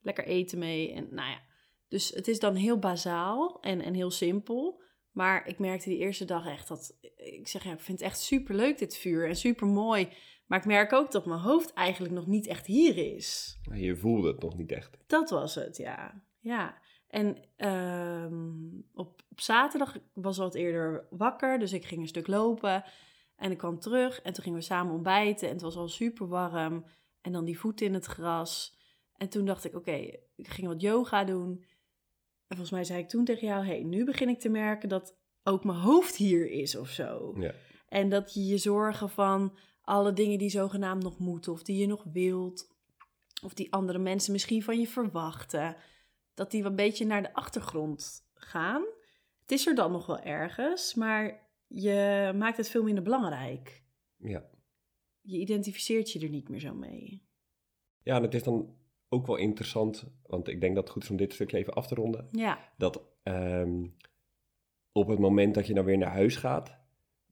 lekker 0.00 0.24
eten 0.24 0.58
mee. 0.58 0.92
En 0.92 1.06
nou 1.10 1.30
ja, 1.30 1.40
dus 1.88 2.10
het 2.10 2.28
is 2.28 2.38
dan 2.38 2.54
heel 2.54 2.78
bazaal 2.78 3.60
en, 3.60 3.80
en 3.80 3.94
heel 3.94 4.10
simpel. 4.10 4.82
Maar 5.14 5.46
ik 5.46 5.58
merkte 5.58 5.88
die 5.88 5.98
eerste 5.98 6.24
dag 6.24 6.46
echt 6.46 6.68
dat... 6.68 6.98
Ik 7.16 7.48
zeg, 7.48 7.64
ja, 7.64 7.72
ik 7.72 7.80
vind 7.80 7.98
het 7.98 8.08
echt 8.08 8.20
super 8.20 8.54
leuk 8.54 8.78
dit 8.78 8.96
vuur 8.96 9.28
en 9.28 9.36
super 9.36 9.66
mooi. 9.66 10.08
Maar 10.46 10.58
ik 10.58 10.64
merk 10.64 10.92
ook 10.92 11.12
dat 11.12 11.26
mijn 11.26 11.40
hoofd 11.40 11.72
eigenlijk 11.72 12.14
nog 12.14 12.26
niet 12.26 12.46
echt 12.46 12.66
hier 12.66 13.14
is. 13.14 13.58
Je 13.72 13.96
voelde 13.96 14.28
het 14.28 14.42
nog 14.42 14.56
niet 14.56 14.72
echt. 14.72 14.96
Dat 15.06 15.30
was 15.30 15.54
het, 15.54 15.76
ja. 15.76 16.22
Ja. 16.40 16.78
En 17.08 17.36
ehm, 17.56 18.52
op, 18.94 19.22
op 19.30 19.40
zaterdag 19.40 19.98
was 20.12 20.38
al 20.38 20.44
wat 20.44 20.54
eerder 20.54 21.06
wakker, 21.10 21.58
dus 21.58 21.72
ik 21.72 21.84
ging 21.84 22.00
een 22.00 22.08
stuk 22.08 22.26
lopen. 22.26 22.84
En 23.36 23.50
ik 23.50 23.58
kwam 23.58 23.78
terug 23.78 24.22
en 24.22 24.32
toen 24.32 24.42
gingen 24.42 24.58
we 24.58 24.64
samen 24.64 24.94
ontbijten. 24.94 25.48
En 25.48 25.52
het 25.52 25.62
was 25.62 25.76
al 25.76 25.88
super 25.88 26.28
warm. 26.28 26.84
En 27.20 27.32
dan 27.32 27.44
die 27.44 27.58
voeten 27.58 27.86
in 27.86 27.94
het 27.94 28.06
gras. 28.06 28.78
En 29.16 29.28
toen 29.28 29.44
dacht 29.44 29.64
ik, 29.64 29.74
oké, 29.74 29.96
ik 30.36 30.48
ging 30.48 30.66
wat 30.66 30.80
yoga 30.80 31.24
doen. 31.24 31.64
En 32.46 32.56
volgens 32.56 32.70
mij 32.70 32.84
zei 32.84 32.98
ik 33.02 33.08
toen 33.08 33.24
tegen 33.24 33.46
jou, 33.46 33.66
hey, 33.66 33.82
nu 33.82 34.04
begin 34.04 34.28
ik 34.28 34.40
te 34.40 34.48
merken 34.48 34.88
dat 34.88 35.16
ook 35.42 35.64
mijn 35.64 35.78
hoofd 35.78 36.16
hier 36.16 36.50
is 36.50 36.76
of 36.76 36.88
zo. 36.88 37.34
Ja. 37.38 37.54
En 37.88 38.08
dat 38.08 38.34
je 38.34 38.44
je 38.44 38.58
zorgen 38.58 39.10
van 39.10 39.58
alle 39.80 40.12
dingen 40.12 40.38
die 40.38 40.50
zogenaamd 40.50 41.02
nog 41.02 41.18
moeten, 41.18 41.52
of 41.52 41.62
die 41.62 41.76
je 41.76 41.86
nog 41.86 42.04
wilt, 42.12 42.74
of 43.42 43.54
die 43.54 43.72
andere 43.72 43.98
mensen 43.98 44.32
misschien 44.32 44.62
van 44.62 44.80
je 44.80 44.86
verwachten, 44.86 45.76
dat 46.34 46.50
die 46.50 46.64
een 46.64 46.76
beetje 46.76 47.06
naar 47.06 47.22
de 47.22 47.34
achtergrond 47.34 48.28
gaan. 48.34 48.84
Het 49.40 49.52
is 49.52 49.66
er 49.66 49.74
dan 49.74 49.92
nog 49.92 50.06
wel 50.06 50.20
ergens, 50.20 50.94
maar 50.94 51.48
je 51.66 52.32
maakt 52.36 52.56
het 52.56 52.68
veel 52.68 52.82
minder 52.82 53.04
belangrijk. 53.04 53.82
Ja. 54.16 54.50
Je 55.20 55.38
identificeert 55.38 56.12
je 56.12 56.20
er 56.20 56.28
niet 56.28 56.48
meer 56.48 56.60
zo 56.60 56.74
mee. 56.74 57.28
ja, 58.02 58.16
en 58.16 58.22
het 58.22 58.34
is 58.34 58.42
dan 58.42 58.76
ook 59.14 59.26
wel 59.26 59.36
interessant. 59.36 60.04
Want 60.26 60.48
ik 60.48 60.60
denk 60.60 60.74
dat 60.74 60.84
het 60.84 60.92
goed 60.92 61.02
is 61.02 61.10
om 61.10 61.16
dit 61.16 61.32
stukje 61.32 61.56
even 61.56 61.72
af 61.74 61.86
te 61.86 61.94
ronden. 61.94 62.28
Ja, 62.32 62.58
dat 62.76 63.02
ehm, 63.22 63.84
op 64.92 65.08
het 65.08 65.18
moment 65.18 65.54
dat 65.54 65.66
je 65.66 65.74
dan 65.74 65.84
weer 65.84 65.98
naar 65.98 66.12
huis 66.12 66.36
gaat, 66.36 66.76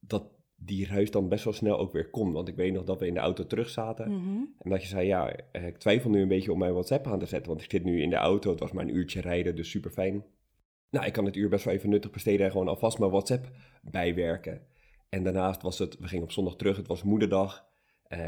dat 0.00 0.24
die 0.56 0.86
ruis 0.86 1.10
dan 1.10 1.28
best 1.28 1.44
wel 1.44 1.52
snel 1.52 1.78
ook 1.78 1.92
weer 1.92 2.10
komt. 2.10 2.32
Want 2.32 2.48
ik 2.48 2.56
weet 2.56 2.72
nog 2.72 2.84
dat 2.84 3.00
we 3.00 3.06
in 3.06 3.14
de 3.14 3.20
auto 3.20 3.46
terug 3.46 3.68
zaten 3.68 4.10
Mhm. 4.12 4.38
en 4.58 4.70
dat 4.70 4.82
je 4.82 4.88
zei, 4.88 5.06
ja, 5.06 5.32
eh, 5.52 5.66
ik 5.66 5.78
twijfel 5.78 6.10
nu 6.10 6.20
een 6.22 6.28
beetje 6.28 6.52
om 6.52 6.58
mijn 6.58 6.72
WhatsApp 6.72 7.06
aan 7.06 7.18
te 7.18 7.26
zetten, 7.26 7.50
want 7.50 7.62
ik 7.64 7.70
zit 7.70 7.84
nu 7.84 8.02
in 8.02 8.10
de 8.10 8.16
auto, 8.16 8.50
het 8.50 8.60
was 8.60 8.72
maar 8.72 8.84
een 8.84 8.96
uurtje 8.96 9.20
rijden, 9.20 9.56
dus 9.56 9.70
super 9.70 9.90
fijn. 9.90 10.24
Nou, 10.90 11.06
ik 11.06 11.12
kan 11.12 11.24
het 11.24 11.36
uur 11.36 11.48
best 11.48 11.64
wel 11.64 11.74
even 11.74 11.88
nuttig 11.90 12.10
besteden 12.10 12.46
en 12.46 12.52
gewoon 12.52 12.68
alvast 12.68 12.98
mijn 12.98 13.10
WhatsApp 13.10 13.50
bijwerken. 13.82 14.66
En 15.08 15.22
daarnaast 15.24 15.62
was 15.62 15.78
het, 15.78 15.98
we 15.98 16.08
gingen 16.08 16.24
op 16.24 16.32
zondag 16.32 16.56
terug, 16.56 16.76
het 16.76 16.86
was 16.86 17.02
moederdag. 17.02 17.66
Eh, 18.12 18.19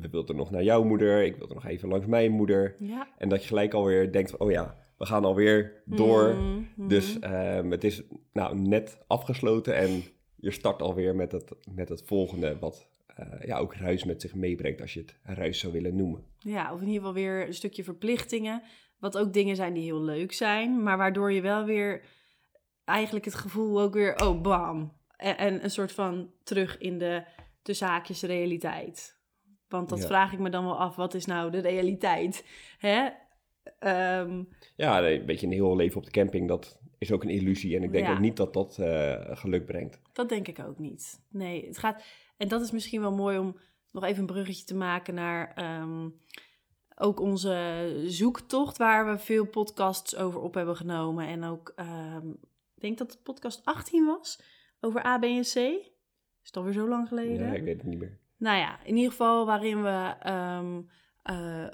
we 0.00 0.08
wilden 0.10 0.36
nog 0.36 0.50
naar 0.50 0.62
jouw 0.62 0.84
moeder, 0.84 1.24
ik 1.24 1.36
wilde 1.36 1.54
nog 1.54 1.66
even 1.66 1.88
langs 1.88 2.06
mijn 2.06 2.32
moeder. 2.32 2.76
ja. 2.78 3.08
En 3.18 3.28
dat 3.28 3.42
je 3.42 3.48
gelijk 3.48 3.74
alweer 3.74 4.12
denkt 4.12 4.30
van, 4.30 4.40
oh 4.40 4.50
ja, 4.50 4.76
we 4.98 5.06
gaan 5.06 5.24
alweer 5.24 5.82
door. 5.84 6.34
Mhm, 6.34 6.62
mhm. 6.76 6.88
Dus 6.88 7.18
ehm, 7.18 7.70
het 7.70 7.84
is 7.84 8.02
nou 8.32 8.58
net 8.58 8.98
afgesloten 9.06 9.76
en 9.76 10.02
je 10.36 10.50
start 10.50 10.82
alweer 10.82 11.14
met 11.14 11.32
het, 11.32 11.54
met 11.74 11.88
het 11.88 12.02
volgende, 12.02 12.58
wat 12.58 12.88
eh, 13.06 13.26
ja, 13.44 13.58
ook 13.58 13.74
ruis 13.74 14.04
met 14.04 14.20
zich 14.20 14.34
meebrengt, 14.34 14.80
als 14.80 14.94
je 14.94 15.00
het 15.00 15.16
ruis 15.22 15.58
zou 15.58 15.72
willen 15.72 15.96
noemen. 15.96 16.24
Ja, 16.38 16.72
of 16.72 16.80
in 16.80 16.86
ieder 16.86 16.98
geval 16.98 17.14
weer 17.14 17.46
een 17.46 17.54
stukje 17.54 17.84
verplichtingen. 17.84 18.62
Wat 18.98 19.18
ook 19.18 19.32
dingen 19.32 19.56
zijn 19.56 19.74
die 19.74 19.84
heel 19.84 20.02
leuk 20.02 20.32
zijn, 20.32 20.82
maar 20.82 20.96
waardoor 20.96 21.32
je 21.32 21.40
wel 21.40 21.64
weer 21.64 22.04
eigenlijk 22.84 23.24
het 23.24 23.34
gevoel 23.34 23.80
ook 23.80 23.94
weer, 23.94 24.20
oh 24.24 24.40
bam. 24.40 24.92
En, 25.16 25.38
en 25.38 25.64
een 25.64 25.70
soort 25.70 25.92
van 25.92 26.30
terug 26.44 26.78
in 26.78 26.98
de, 26.98 27.24
de 27.62 27.72
zaakjes 27.74 28.22
realiteit. 28.22 29.20
Want 29.68 29.88
dat 29.88 29.98
Ja. 30.00 30.06
vraag 30.06 30.32
ik 30.32 30.38
me 30.38 30.50
dan 30.50 30.64
wel 30.64 30.78
af, 30.78 30.96
wat 30.96 31.14
is 31.14 31.24
nou 31.26 31.50
de 31.50 31.58
realiteit? 31.60 32.44
Hè? 32.78 33.08
Ehm, 33.78 34.42
Ja, 34.76 35.02
een 35.08 35.26
beetje 35.26 35.46
een 35.46 35.52
heel 35.52 35.76
leven 35.76 35.96
op 35.96 36.04
de 36.04 36.10
camping, 36.10 36.48
dat 36.48 36.80
is 36.98 37.12
ook 37.12 37.22
een 37.22 37.28
illusie. 37.30 37.76
En 37.76 37.82
ik 37.82 37.92
denk 37.92 38.06
Ja. 38.06 38.12
ook 38.12 38.18
niet 38.18 38.36
dat 38.36 38.52
dat 38.52 38.78
eh, 38.78 39.36
geluk 39.36 39.66
brengt. 39.66 40.00
Dat 40.12 40.28
denk 40.28 40.48
ik 40.48 40.58
ook 40.58 40.78
niet. 40.78 41.20
Nee, 41.30 41.66
het 41.66 41.78
gaat. 41.78 42.04
En 42.36 42.48
dat 42.48 42.60
is 42.60 42.70
misschien 42.70 43.00
wel 43.00 43.12
mooi 43.14 43.38
om 43.38 43.56
nog 43.90 44.04
even 44.04 44.20
een 44.20 44.26
bruggetje 44.26 44.64
te 44.64 44.74
maken 44.74 45.14
naar 45.14 45.52
ehm, 45.54 46.08
ook 46.96 47.20
onze 47.20 47.94
zoektocht, 48.06 48.76
waar 48.78 49.06
we 49.06 49.18
veel 49.18 49.46
podcasts 49.46 50.16
over 50.16 50.40
op 50.40 50.54
hebben 50.54 50.76
genomen. 50.76 51.26
En 51.26 51.44
ook, 51.44 51.72
ehm, 51.76 52.28
ik 52.74 52.80
denk 52.80 52.98
dat 52.98 53.12
het 53.12 53.22
podcast 53.22 53.64
18 53.64 54.06
was 54.06 54.42
over 54.80 55.06
A, 55.06 55.18
B 55.18 55.22
en 55.24 55.42
C. 55.42 55.78
Is 56.42 56.48
het 56.48 56.56
alweer 56.56 56.72
zo 56.72 56.88
lang 56.88 57.08
geleden? 57.08 57.46
Ja, 57.46 57.52
ik 57.52 57.62
weet 57.62 57.76
het 57.76 57.86
niet 57.86 57.98
meer. 57.98 58.18
Nou 58.36 58.58
ja, 58.58 58.84
in 58.84 58.96
ieder 58.96 59.10
geval 59.10 59.46
waarin 59.46 59.82
we 59.82 60.14
ehm, 60.20 60.80
eh, 61.22 61.68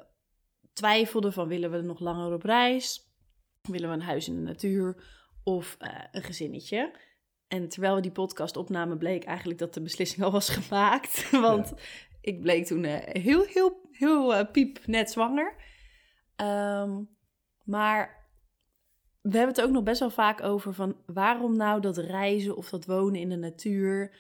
twijfelden 0.72 1.32
van 1.32 1.48
willen 1.48 1.70
we 1.70 1.80
nog 1.80 2.00
langer 2.00 2.32
op 2.32 2.42
reis? 2.42 3.12
Willen 3.62 3.88
we 3.88 3.94
een 3.94 4.02
huis 4.02 4.28
in 4.28 4.34
de 4.34 4.40
natuur 4.40 5.04
of 5.42 5.76
eh, 5.78 6.04
een 6.12 6.22
gezinnetje? 6.22 6.92
En 7.48 7.68
terwijl 7.68 7.94
we 7.94 8.00
die 8.00 8.10
podcast 8.10 8.56
opnamen 8.56 8.98
bleek 8.98 9.25
eigenlijk 9.25 9.58
dat 9.58 9.75
de 9.75 9.82
beslissing 9.82 10.22
al 10.22 10.30
was 10.30 10.48
gemaakt. 10.58 11.30
Want 11.30 11.72
ik 12.20 12.40
bleek 12.40 12.66
toen 12.66 12.84
eh, 12.84 13.22
heel, 13.22 13.44
heel, 13.44 13.88
heel 13.90 14.46
piep 14.46 14.87
net 14.87 15.10
zwanger. 15.10 15.54
Ehm, 16.37 17.02
maar 17.64 18.26
we 19.20 19.37
hebben 19.37 19.54
het 19.54 19.64
ook 19.64 19.70
nog 19.70 19.82
best 19.82 20.00
wel 20.00 20.10
vaak 20.10 20.42
over 20.42 20.75
van 20.75 20.96
waarom 21.06 21.56
nou 21.56 21.80
dat 21.80 21.96
reizen 21.96 22.56
of 22.56 22.68
dat 22.68 22.87
wonen 22.87 23.20
in 23.20 23.28
de 23.28 23.37
natuur. 23.37 24.16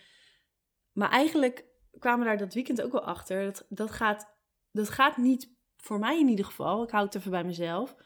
Maar 0.98 1.10
eigenlijk 1.10 1.64
kwamen 1.98 2.20
we 2.20 2.24
daar 2.24 2.38
dat 2.38 2.54
weekend 2.54 2.82
ook 2.82 2.92
wel 2.92 3.04
achter. 3.04 3.44
Dat, 3.44 3.66
dat, 3.68 3.90
gaat, 3.90 4.34
dat 4.72 4.88
gaat 4.88 5.16
niet, 5.16 5.54
voor 5.76 5.98
mij 5.98 6.20
in 6.20 6.28
ieder 6.28 6.44
geval, 6.44 6.82
ik 6.82 6.90
hou 6.90 7.04
het 7.04 7.14
even 7.14 7.30
bij 7.30 7.44
mezelf, 7.44 7.96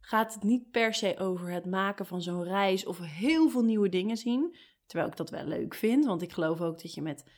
gaat 0.00 0.34
het 0.34 0.42
niet 0.42 0.70
per 0.70 0.94
se 0.94 1.18
over 1.18 1.50
het 1.50 1.66
maken 1.66 2.06
van 2.06 2.22
zo'n 2.22 2.44
reis 2.44 2.86
of 2.86 2.98
heel 2.98 3.50
veel 3.50 3.64
nieuwe 3.64 3.88
dingen 3.88 4.16
zien. 4.16 4.56
Terwijl 4.86 5.10
ik 5.10 5.16
dat 5.16 5.30
wel 5.30 5.44
leuk 5.44 5.74
vind, 5.74 6.04
want 6.04 6.22
ik 6.22 6.32
geloof 6.32 6.60
ook 6.60 6.82
dat 6.82 6.94
je 6.94 7.02
met, 7.02 7.30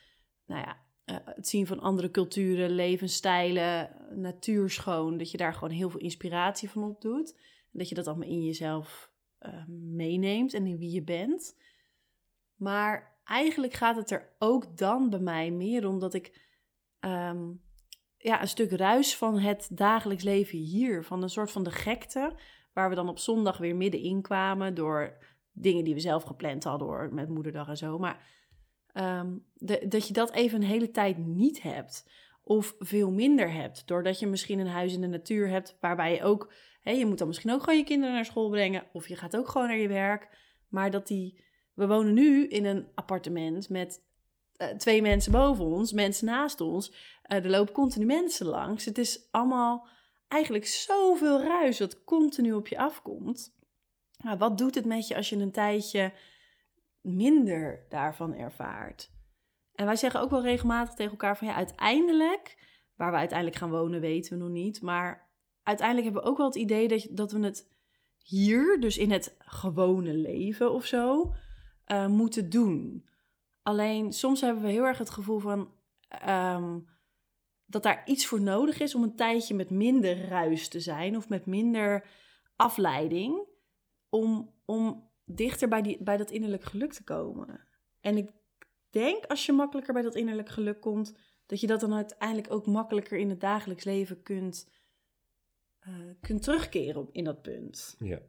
nou 0.46 0.60
ja, 0.60 0.76
eh, 1.04 1.16
het 1.24 1.48
zien 1.48 1.66
van 1.66 1.80
andere 1.80 2.10
culturen, 2.10 2.70
levensstijlen, 2.70 3.90
natuur 4.14 4.70
schoon, 4.70 5.18
dat 5.18 5.30
je 5.30 5.36
daar 5.36 5.54
gewoon 5.54 5.74
heel 5.74 5.90
veel 5.90 6.00
inspiratie 6.00 6.70
van 6.70 6.84
opdoet. 6.84 7.32
En 7.72 7.78
dat 7.78 7.88
je 7.88 7.94
dat 7.94 8.06
allemaal 8.06 8.28
in 8.28 8.44
jezelf 8.44 9.10
eh, 9.38 9.66
meeneemt 9.68 10.54
en 10.54 10.66
in 10.66 10.78
wie 10.78 10.90
je 10.90 11.02
bent. 11.02 11.56
Maar 12.54 13.13
eigenlijk 13.24 13.72
gaat 13.72 13.96
het 13.96 14.10
er 14.10 14.34
ook 14.38 14.76
dan 14.76 15.10
bij 15.10 15.18
mij 15.18 15.50
meer 15.50 15.88
om 15.88 15.98
dat 15.98 16.14
ik 16.14 16.40
ehm, 17.00 17.52
ja, 18.18 18.40
een 18.40 18.48
stuk 18.48 18.70
ruis 18.70 19.16
van 19.16 19.38
het 19.38 19.68
dagelijks 19.72 20.22
leven 20.22 20.58
hier, 20.58 21.04
van 21.04 21.22
een 21.22 21.28
soort 21.28 21.50
van 21.50 21.64
de 21.64 21.70
gekte, 21.70 22.34
waar 22.72 22.88
we 22.88 22.94
dan 22.94 23.08
op 23.08 23.18
zondag 23.18 23.58
weer 23.58 23.76
middenin 23.76 24.22
kwamen 24.22 24.74
door 24.74 25.16
dingen 25.52 25.84
die 25.84 25.94
we 25.94 26.00
zelf 26.00 26.22
gepland 26.22 26.64
hadden 26.64 26.88
door 26.88 27.14
met 27.14 27.28
moederdag 27.28 27.68
en 27.68 27.76
zo. 27.76 27.98
Maar 27.98 28.26
ehm, 28.92 29.36
dat 29.88 30.06
je 30.06 30.12
dat 30.12 30.32
even 30.32 30.62
een 30.62 30.68
hele 30.68 30.90
tijd 30.90 31.18
niet 31.18 31.62
hebt. 31.62 32.08
Of 32.42 32.74
veel 32.78 33.10
minder 33.10 33.52
hebt. 33.52 33.86
Doordat 33.86 34.18
je 34.18 34.26
misschien 34.26 34.58
een 34.58 34.66
huis 34.66 34.94
in 34.94 35.00
de 35.00 35.06
natuur 35.06 35.48
hebt. 35.48 35.76
Waarbij 35.80 36.14
je 36.14 36.22
ook. 36.22 36.52
Je 36.82 37.06
moet 37.06 37.18
dan 37.18 37.26
misschien 37.26 37.52
ook 37.52 37.62
gewoon 37.62 37.78
je 37.78 37.84
kinderen 37.84 38.14
naar 38.14 38.24
school 38.24 38.50
brengen. 38.50 38.86
Of 38.92 39.08
je 39.08 39.16
gaat 39.16 39.36
ook 39.36 39.48
gewoon 39.48 39.66
naar 39.66 39.76
je 39.76 39.88
werk. 39.88 40.28
Maar 40.68 40.90
dat 40.90 41.06
die. 41.06 41.44
We 41.74 41.86
wonen 41.86 42.14
nu 42.14 42.46
in 42.46 42.64
een 42.64 42.86
appartement 42.94 43.68
met 43.68 44.02
eh, 44.56 44.68
twee 44.68 45.02
mensen 45.02 45.32
boven 45.32 45.64
ons, 45.64 45.92
mensen 45.92 46.26
naast 46.26 46.60
ons. 46.60 46.92
Eh, 47.22 47.44
er 47.44 47.50
lopen 47.50 47.74
continu 47.74 48.04
mensen 48.04 48.46
langs. 48.46 48.84
Het 48.84 48.98
is 48.98 49.28
allemaal 49.30 49.86
eigenlijk 50.28 50.66
zoveel 50.66 51.42
ruis 51.42 51.78
wat 51.78 52.04
continu 52.04 52.52
op 52.52 52.68
je 52.68 52.78
afkomt. 52.78 53.56
Maar 54.22 54.38
wat 54.38 54.58
doet 54.58 54.74
het 54.74 54.84
met 54.84 55.08
je 55.08 55.16
als 55.16 55.28
je 55.28 55.36
een 55.36 55.52
tijdje 55.52 56.12
minder 57.00 57.86
daarvan 57.88 58.34
ervaart? 58.34 59.12
En 59.74 59.86
wij 59.86 59.96
zeggen 59.96 60.20
ook 60.20 60.30
wel 60.30 60.42
regelmatig 60.42 60.94
tegen 60.94 61.10
elkaar 61.10 61.36
van 61.36 61.46
ja, 61.46 61.54
uiteindelijk, 61.54 62.56
waar 62.96 63.10
we 63.10 63.16
uiteindelijk 63.16 63.58
gaan 63.58 63.70
wonen, 63.70 64.00
weten 64.00 64.32
we 64.32 64.44
nog 64.44 64.52
niet. 64.52 64.82
Maar 64.82 65.30
uiteindelijk 65.62 66.06
hebben 66.06 66.24
we 66.24 66.30
ook 66.30 66.36
wel 66.36 66.46
het 66.46 66.56
idee 66.56 66.88
dat, 66.88 67.06
dat 67.10 67.32
we 67.32 67.40
het 67.40 67.72
hier, 68.16 68.80
dus 68.80 68.98
in 68.98 69.10
het 69.10 69.36
gewone 69.38 70.14
leven 70.14 70.72
of 70.72 70.84
zo, 70.84 71.34
eh, 71.84 72.06
moeten 72.06 72.50
doen. 72.50 73.08
Alleen 73.62 74.12
soms 74.12 74.40
hebben 74.40 74.62
we 74.62 74.70
heel 74.70 74.84
erg 74.84 74.98
het 74.98 75.10
gevoel 75.10 75.38
van 75.38 75.72
ehm, 76.08 76.78
dat 77.66 77.82
daar 77.82 78.02
iets 78.06 78.26
voor 78.26 78.40
nodig 78.40 78.80
is 78.80 78.94
om 78.94 79.02
een 79.02 79.16
tijdje 79.16 79.54
met 79.54 79.70
minder 79.70 80.28
ruis 80.28 80.68
te 80.68 80.80
zijn 80.80 81.16
of 81.16 81.28
met 81.28 81.46
minder 81.46 82.06
afleiding. 82.56 83.46
Om, 84.08 84.54
om 84.64 85.10
dichter 85.24 85.68
bij, 85.68 85.82
die, 85.82 86.02
bij 86.02 86.16
dat 86.16 86.30
innerlijk 86.30 86.64
geluk 86.64 86.92
te 86.92 87.04
komen. 87.04 87.66
En 88.00 88.16
ik 88.16 88.30
denk 88.90 89.24
als 89.24 89.46
je 89.46 89.52
makkelijker 89.52 89.92
bij 89.92 90.02
dat 90.02 90.14
innerlijk 90.14 90.48
geluk 90.48 90.80
komt, 90.80 91.14
dat 91.46 91.60
je 91.60 91.66
dat 91.66 91.80
dan 91.80 91.94
uiteindelijk 91.94 92.52
ook 92.52 92.66
makkelijker 92.66 93.18
in 93.18 93.28
het 93.30 93.40
dagelijks 93.40 93.84
leven 93.84 94.22
kunt, 94.22 94.68
uh, 95.88 95.94
kunt 96.20 96.42
terugkeren 96.42 97.00
op, 97.00 97.08
in 97.12 97.24
dat 97.24 97.42
punt. 97.42 97.96
Ja. 97.98 98.20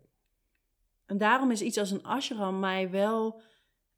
En 1.06 1.18
daarom 1.18 1.52
is 1.52 1.62
iets 1.62 1.78
als 1.78 1.92
een 1.92 2.04
ashram 2.04 2.60
mij 2.60 2.90
wel, 2.90 3.42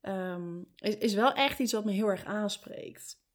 um, 0.02 0.68
is, 0.76 0.98
is 0.98 1.14
wel 1.14 1.34
echt 1.34 1.60
iets 1.60 1.74
wat 1.74 1.86
me 1.86 1.92
heel 1.92 2.08
erg 2.08 2.26
aanspreekt. 2.26 3.26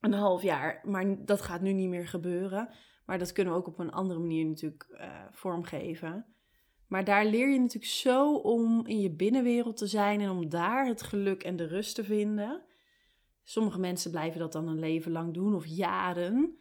Een 0.00 0.12
half 0.12 0.42
jaar, 0.42 0.80
maar 0.84 1.24
dat 1.24 1.42
gaat 1.42 1.60
nu 1.60 1.72
niet 1.72 1.88
meer 1.88 2.08
gebeuren. 2.08 2.68
Maar 3.06 3.18
dat 3.18 3.32
kunnen 3.32 3.52
we 3.52 3.58
ook 3.58 3.66
op 3.66 3.78
een 3.78 3.92
andere 3.92 4.20
manier 4.20 4.46
natuurlijk 4.46 4.86
uh, 4.90 5.24
vormgeven. 5.30 6.26
Maar 6.86 7.04
daar 7.04 7.26
leer 7.26 7.48
je 7.48 7.58
natuurlijk 7.58 7.92
zo 7.92 8.34
om 8.34 8.86
in 8.86 9.00
je 9.00 9.10
binnenwereld 9.10 9.76
te 9.76 9.86
zijn 9.86 10.20
en 10.20 10.30
om 10.30 10.48
daar 10.48 10.86
het 10.86 11.02
geluk 11.02 11.42
en 11.42 11.56
de 11.56 11.66
rust 11.66 11.94
te 11.94 12.04
vinden. 12.04 12.62
Sommige 13.42 13.78
mensen 13.78 14.10
blijven 14.10 14.40
dat 14.40 14.52
dan 14.52 14.68
een 14.68 14.78
leven 14.78 15.12
lang 15.12 15.34
doen 15.34 15.54
of 15.54 15.66
jaren. 15.66 16.58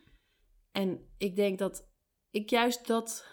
En 0.71 1.09
ik 1.17 1.35
denk 1.35 1.59
dat 1.59 1.89
ik 2.29 2.49
juist 2.49 2.87
dat, 2.87 3.25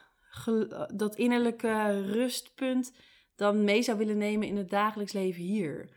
dat 0.95 1.17
innerlijke 1.17 2.03
rustpunt 2.03 2.97
dan 3.43 3.65
mee 3.65 3.83
zou 3.83 3.99
willen 3.99 4.19
nemen 4.19 4.49
in 4.49 4.57
het 4.57 4.71
dagelijks 4.71 5.13
leven 5.13 5.43
hier. 5.43 5.89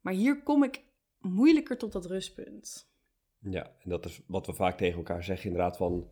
Maar 0.00 0.12
hier 0.12 0.42
kom 0.42 0.64
ik 0.64 0.84
moeilijker 1.18 1.78
tot 1.78 1.92
dat 1.92 2.06
rustpunt. 2.06 2.92
Ja, 3.38 3.76
en 3.78 3.90
dat 3.90 4.04
is 4.04 4.20
wat 4.26 4.46
we 4.46 4.52
vaak 4.52 4.76
tegen 4.76 4.96
elkaar 4.96 5.24
zeggen, 5.24 5.50
inderdaad, 5.50 5.76
van 5.76 6.08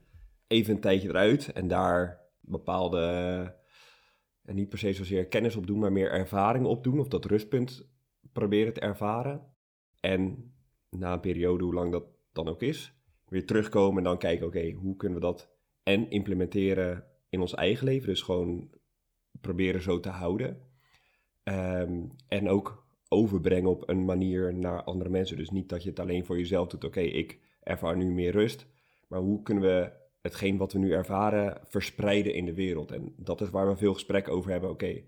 even 0.47 0.75
een 0.75 0.81
tijdje 0.81 1.09
eruit 1.09 1.53
en 1.53 1.69
daar 1.69 2.21
bepaalde, 2.41 3.01
en 4.43 4.55
niet 4.55 4.69
per 4.69 4.79
se 4.79 4.93
zozeer 4.93 5.27
kennis 5.27 5.57
op 5.57 5.67
doen, 5.67 5.79
maar 5.79 5.93
meer 5.93 6.11
ervaring 6.11 6.67
op 6.67 6.85
doen, 6.85 7.01
of 7.01 7.09
dat 7.09 7.25
rustpunt 7.25 7.89
proberen 8.33 8.73
te 8.73 8.81
ervaren. 8.81 9.55
En 10.01 10.53
na 10.91 11.13
een 11.13 11.21
periode, 11.21 11.65
hoe 11.65 11.75
lang 11.75 11.93
dat 11.93 12.05
dan 12.33 12.49
ook 12.49 12.63
is, 12.63 12.95
weer 13.29 13.47
terugkomen 13.47 13.99
en 13.99 14.05
dan 14.05 14.19
kijken, 14.19 14.47
oké, 14.47 14.71
hoe 14.71 14.97
kunnen 14.97 15.19
we 15.19 15.25
dat 15.25 15.51
en 15.83 16.11
implementeren 16.11 17.05
in 17.29 17.41
ons 17.41 17.55
eigen 17.55 17.85
leven, 17.85 18.09
dus 18.09 18.23
gewoon 18.23 18.71
proberen 19.43 19.83
zo 19.83 20.01
te 20.01 20.09
houden. 20.09 20.61
Ehm, 21.43 22.01
en 22.29 22.49
ook 22.49 22.87
overbrengen 23.09 23.71
op 23.71 23.89
een 23.89 24.05
manier 24.05 24.55
naar 24.55 24.83
andere 24.83 25.11
mensen. 25.11 25.37
Dus 25.37 25.51
niet 25.51 25.69
dat 25.69 25.83
je 25.83 25.89
het 25.89 26.01
alleen 26.01 26.25
voor 26.25 26.39
jezelf 26.39 26.69
doet. 26.69 26.85
Oké, 26.85 27.01
ik 27.01 27.39
ervaar 27.63 27.97
nu 27.97 28.13
meer 28.13 28.33
rust. 28.33 28.67
Maar 29.09 29.21
hoe 29.21 29.43
kunnen 29.43 29.65
we 29.65 29.93
hetgeen 30.21 30.57
wat 30.57 30.73
we 30.73 30.79
nu 30.79 30.93
ervaren 30.93 31.61
verspreiden 31.65 32.35
in 32.35 32.45
de 32.45 32.55
wereld? 32.55 32.93
En 32.93 33.15
dat 33.17 33.41
is 33.41 33.51
waar 33.51 33.69
we 33.69 33.77
veel 33.77 33.93
gesprek 33.93 34.29
over 34.29 34.51
hebben. 34.51 34.71
Oké, 34.71 35.03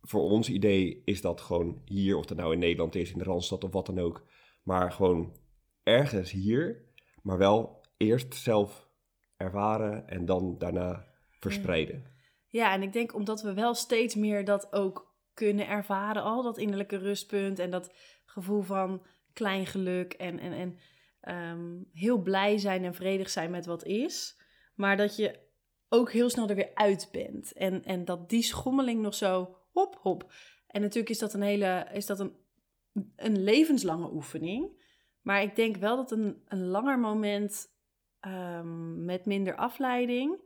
voor 0.00 0.22
ons 0.22 0.48
idee 0.48 1.02
is 1.04 1.20
dat 1.20 1.40
gewoon 1.40 1.82
hier, 1.84 2.16
of 2.16 2.26
dat 2.26 2.36
nou 2.36 2.52
in 2.52 2.58
Nederland 2.58 2.94
is, 2.94 3.12
in 3.12 3.18
de 3.18 3.24
Randstad 3.24 3.64
of 3.64 3.72
wat 3.72 3.86
dan 3.86 3.98
ook. 3.98 4.26
Maar 4.62 4.92
gewoon 4.92 5.32
ergens 5.82 6.30
hier, 6.30 6.84
maar 7.22 7.38
wel 7.38 7.80
eerst 7.96 8.34
zelf 8.34 8.88
ervaren 9.36 10.08
en 10.08 10.24
dan 10.24 10.58
daarna 10.58 11.06
verspreiden. 11.30 12.04
Ja, 12.56 12.72
en 12.72 12.82
ik 12.82 12.92
denk 12.92 13.14
omdat 13.14 13.42
we 13.42 13.54
wel 13.54 13.74
steeds 13.74 14.14
meer 14.14 14.44
dat 14.44 14.72
ook 14.72 15.14
kunnen 15.34 15.68
ervaren, 15.68 16.22
al 16.22 16.42
dat 16.42 16.58
innerlijke 16.58 16.96
rustpunt 16.96 17.58
en 17.58 17.70
dat 17.70 17.92
gevoel 18.24 18.62
van 18.62 19.06
klein 19.32 19.66
geluk 19.66 20.12
en, 20.12 20.38
en, 20.38 20.52
en 20.52 20.78
ehm, 21.20 21.82
heel 21.92 22.18
blij 22.18 22.58
zijn 22.58 22.84
en 22.84 22.94
vredig 22.94 23.30
zijn 23.30 23.50
met 23.50 23.66
wat 23.66 23.84
is. 23.84 24.40
Maar 24.74 24.96
dat 24.96 25.16
je 25.16 25.38
ook 25.88 26.12
heel 26.12 26.30
snel 26.30 26.48
er 26.48 26.54
weer 26.54 26.74
uit 26.74 27.08
bent. 27.12 27.52
En, 27.52 27.84
en 27.84 28.04
dat 28.04 28.28
die 28.28 28.42
schommeling 28.42 29.00
nog 29.00 29.14
zo 29.14 29.56
hop, 29.72 29.98
hop. 30.00 30.32
En 30.66 30.80
natuurlijk 30.80 31.10
is 31.10 31.18
dat 31.18 31.34
een 31.34 31.42
hele, 31.42 31.88
is 31.92 32.06
dat 32.06 32.20
een, 32.20 32.36
een 33.16 33.42
levenslange 33.42 34.12
oefening. 34.12 34.84
Maar 35.22 35.42
ik 35.42 35.56
denk 35.56 35.76
wel 35.76 35.96
dat 35.96 36.10
een, 36.10 36.42
een 36.48 36.66
langer 36.66 36.98
moment 36.98 37.66
um, 38.20 39.04
met 39.04 39.26
minder 39.26 39.56
afleiding, 39.56 40.40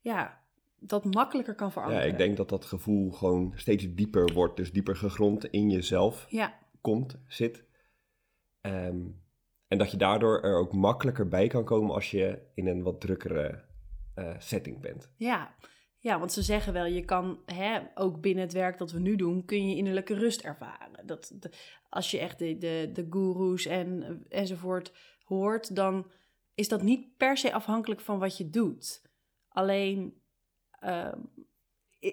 ja, 0.00 0.43
dat 0.86 1.04
makkelijker 1.04 1.54
kan 1.54 1.72
verankeren. 1.72 2.04
Ja, 2.06 2.12
ik 2.12 2.18
denk 2.18 2.36
dat 2.36 2.48
dat 2.48 2.64
gevoel 2.64 3.10
gewoon 3.10 3.52
steeds 3.56 3.94
dieper 3.94 4.32
wordt, 4.32 4.56
dus 4.56 4.72
dieper 4.72 4.96
gegrond 4.96 5.44
in 5.44 5.70
jezelf 5.70 6.26
ja. 6.28 6.58
komt, 6.80 7.18
zit. 7.28 7.64
Ehm, 8.60 9.00
en 9.68 9.78
dat 9.78 9.90
je 9.90 9.96
daardoor 9.96 10.42
er 10.42 10.56
ook 10.58 10.72
makkelijker 10.72 11.28
bij 11.28 11.46
kan 11.46 11.64
komen 11.64 11.94
als 11.94 12.10
je 12.10 12.38
in 12.54 12.66
een 12.66 12.82
wat 12.82 13.00
drukkere 13.00 13.64
uh, 14.14 14.34
setting 14.38 14.80
bent. 14.80 15.10
Ja. 15.16 15.54
ja, 15.98 16.18
want 16.18 16.32
ze 16.32 16.42
zeggen 16.42 16.72
wel, 16.72 16.84
je 16.84 17.04
kan 17.04 17.40
hè, 17.46 17.80
ook 17.94 18.20
binnen 18.20 18.44
het 18.44 18.52
werk 18.52 18.78
dat 18.78 18.90
we 18.90 19.00
nu 19.00 19.16
doen, 19.16 19.44
kun 19.44 19.68
je 19.68 19.76
innerlijke 19.76 20.14
rust 20.14 20.40
ervaren. 20.40 21.06
Dat, 21.06 21.34
als 21.88 22.10
je 22.10 22.18
echt 22.18 22.38
de, 22.38 22.58
de, 22.58 22.90
de 22.92 23.06
goeroes 23.10 23.66
en, 23.66 24.22
enzovoort 24.28 24.92
hoort, 25.24 25.76
dan 25.76 26.10
is 26.54 26.68
dat 26.68 26.82
niet 26.82 27.16
per 27.16 27.36
se 27.36 27.52
afhankelijk 27.52 28.00
van 28.00 28.18
wat 28.18 28.36
je 28.36 28.50
doet. 28.50 29.02
Alleen 29.48 30.22
Ehm, 30.84 31.18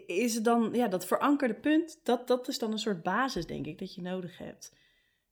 is 0.06 0.36
het 0.36 0.44
dan, 0.44 0.70
ja, 0.74 0.88
dat 0.88 1.06
verankerde 1.06 1.54
punt, 1.54 2.00
dat, 2.04 2.28
dat 2.28 2.48
is 2.48 2.60
dan 2.60 2.72
een 2.72 2.80
soort 2.80 3.04
basis, 3.04 3.46
denk 3.46 3.66
ik, 3.66 3.80
dat 3.80 3.96
je 3.96 4.02
nodig 4.02 4.38
hebt. 4.38 4.76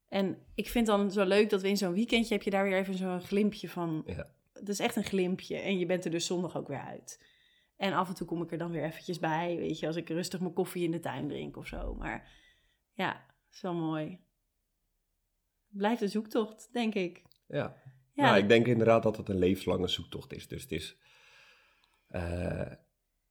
En 0.08 0.38
ik 0.56 0.70
vind 0.70 0.86
dan 0.86 1.12
zo 1.12 1.26
leuk 1.26 1.50
dat 1.50 1.62
we 1.62 1.70
in 1.70 1.78
zo'n 1.78 1.94
weekendje 1.94 2.34
heb 2.34 2.44
je 2.44 2.50
daar 2.50 2.64
weer 2.64 2.78
even 2.78 2.94
zo'n 2.94 3.22
glimpje 3.22 3.70
van. 3.70 4.04
Ja. 4.06 4.32
Het 4.54 4.70
is 4.70 4.80
echt 4.80 4.96
een 4.96 5.04
glimpje. 5.04 5.58
En 5.58 5.78
je 5.78 5.86
bent 5.86 6.06
er 6.06 6.12
dus 6.12 6.26
zondag 6.26 6.58
ook 6.58 6.68
weer 6.68 6.82
uit. 6.82 7.24
En 7.76 7.94
af 7.94 8.08
en 8.08 8.16
toe 8.16 8.28
kom 8.28 8.42
ik 8.42 8.52
er 8.52 8.58
dan 8.58 8.72
weer 8.72 8.84
eventjes 8.84 9.20
bij, 9.20 9.56
weet 9.58 9.80
je, 9.80 9.88
als 9.88 9.96
ik 9.96 10.10
rustig 10.10 10.40
mijn 10.40 10.54
koffie 10.54 10.84
in 10.84 10.92
de 10.92 11.00
tuin 11.00 11.28
drink 11.28 11.58
of 11.58 11.68
zo. 11.68 11.94
Maar 11.94 12.32
ja, 12.94 13.26
is 13.52 13.62
wel 13.62 13.74
mooi. 13.74 14.20
Blijft 15.68 16.02
een 16.02 16.10
zoektocht, 16.10 16.70
denk 16.72 16.96
ik. 16.96 17.22
Ja. 17.48 17.76
ja. 18.14 18.24
Nou, 18.24 18.38
ik 18.38 18.48
denk 18.48 18.68
inderdaad 18.68 19.04
dat 19.04 19.18
het 19.18 19.30
een 19.30 19.38
levenslange 19.38 19.88
zoektocht 19.88 20.34
is. 20.34 20.48
Dus 20.48 20.62
het 20.62 20.72
is. 20.72 20.98
Uh, 22.12 22.72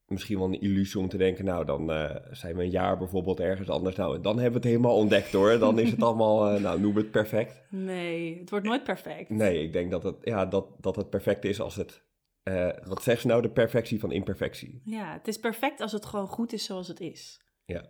misschien 0.09 0.39
wel 0.39 0.47
een 0.47 0.61
illusie 0.61 1.01
om 1.01 1.09
te 1.09 1.17
denken, 1.17 1.45
nou, 1.45 1.65
dan 1.65 1.91
uh, 1.91 2.17
zijn 2.31 2.57
we 2.57 2.63
een 2.63 2.71
jaar 2.71 2.99
bijvoorbeeld 2.99 3.41
ergens 3.41 3.69
anders. 3.69 3.97
Nou, 3.97 4.21
dan 4.21 4.35
hebben 4.35 4.61
we 4.61 4.69
het 4.69 4.77
helemaal 4.77 4.97
ontdekt 4.97 5.33
hoor. 5.33 5.59
Dan 5.59 5.79
is 5.79 5.91
het 5.91 6.03
allemaal, 6.09 6.55
uh, 6.55 6.63
nou, 6.63 6.81
noem 6.81 6.97
het 6.97 7.11
perfect. 7.11 7.63
Nee, 7.71 8.39
het 8.39 8.51
wordt 8.51 8.67
nooit 8.67 8.85
perfect. 8.85 9.31
Nee, 9.31 9.63
ik 9.63 9.73
denk 9.73 9.91
dat 9.91 10.03
het, 10.03 10.17
ja, 10.21 10.47
dat, 10.47 10.67
dat 10.81 10.97
het 10.97 11.11
perfect 11.11 11.45
is 11.45 11.61
als 11.61 11.77
het, 11.77 12.03
uh, 12.45 12.69
wat 12.85 13.03
zegt 13.03 13.21
ze 13.21 13.27
nou, 13.27 13.43
de 13.43 13.51
perfectie 13.51 14.01
van 14.01 14.13
imperfectie. 14.13 14.81
Ja, 14.85 15.13
het 15.13 15.29
is 15.29 15.39
perfect 15.39 15.81
als 15.81 15.93
het 15.93 16.07
gewoon 16.07 16.29
goed 16.29 16.53
is 16.53 16.65
zoals 16.65 16.89
het 16.89 17.01
is. 17.01 17.41
Ja. 17.65 17.85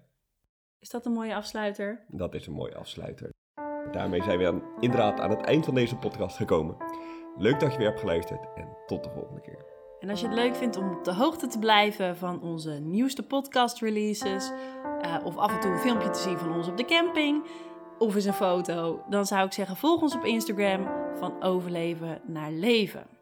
Is 0.79 0.91
dat 0.91 1.07
een 1.07 1.13
mooie 1.13 1.35
afsluiter? 1.35 2.05
Dat 2.09 2.35
is 2.35 2.47
een 2.47 2.53
mooie 2.53 2.77
afsluiter. 2.77 3.31
Daarmee 3.93 4.23
zijn 4.23 4.39
we 4.39 4.47
aan, 4.47 4.63
inderdaad 4.81 5.21
aan 5.21 5.31
het 5.31 5.41
eind 5.41 5.65
van 5.65 5.75
deze 5.75 5.97
podcast 5.97 6.37
gekomen. 6.37 6.77
Leuk 7.37 7.61
dat 7.61 7.73
je 7.73 7.79
weer 7.79 7.87
hebt 7.87 8.01
geluisterd 8.01 8.49
en 8.55 8.77
tot 8.87 9.05
de 9.05 9.11
volgende 9.11 9.41
keer. 9.41 9.78
En 10.01 10.11
als 10.11 10.21
je 10.21 10.27
het 10.27 10.35
leuk 10.35 10.57
vindt 10.57 10.77
om 10.77 10.91
op 10.91 11.05
de 11.05 11.15
hoogte 11.15 11.47
te 11.47 11.59
blijven 11.59 12.17
van 12.17 12.43
onze 12.43 12.71
nieuwste 12.71 13.23
podcast 13.23 13.81
releases, 13.81 14.51
uh, 15.03 15.17
of 15.25 15.37
af 15.37 15.55
en 15.55 15.61
toe 15.61 15.71
een 15.71 15.79
filmpje 15.79 16.11
te 16.11 16.19
zien 16.19 16.39
van 16.39 16.55
ons 16.55 16.69
op 16.69 16.77
de 16.77 16.85
camping, 16.85 17.45
of 17.99 18.15
eens 18.15 18.25
een 18.25 18.33
foto, 18.33 19.03
dan 19.09 19.27
zou 19.27 19.47
ik 19.47 19.53
zeggen: 19.53 19.77
volg 19.77 20.03
ons 20.03 20.15
op 20.15 20.25
Instagram 20.25 20.89
van 21.19 21.43
overleven 21.43 22.21
naar 22.27 22.51
leven. 22.51 23.18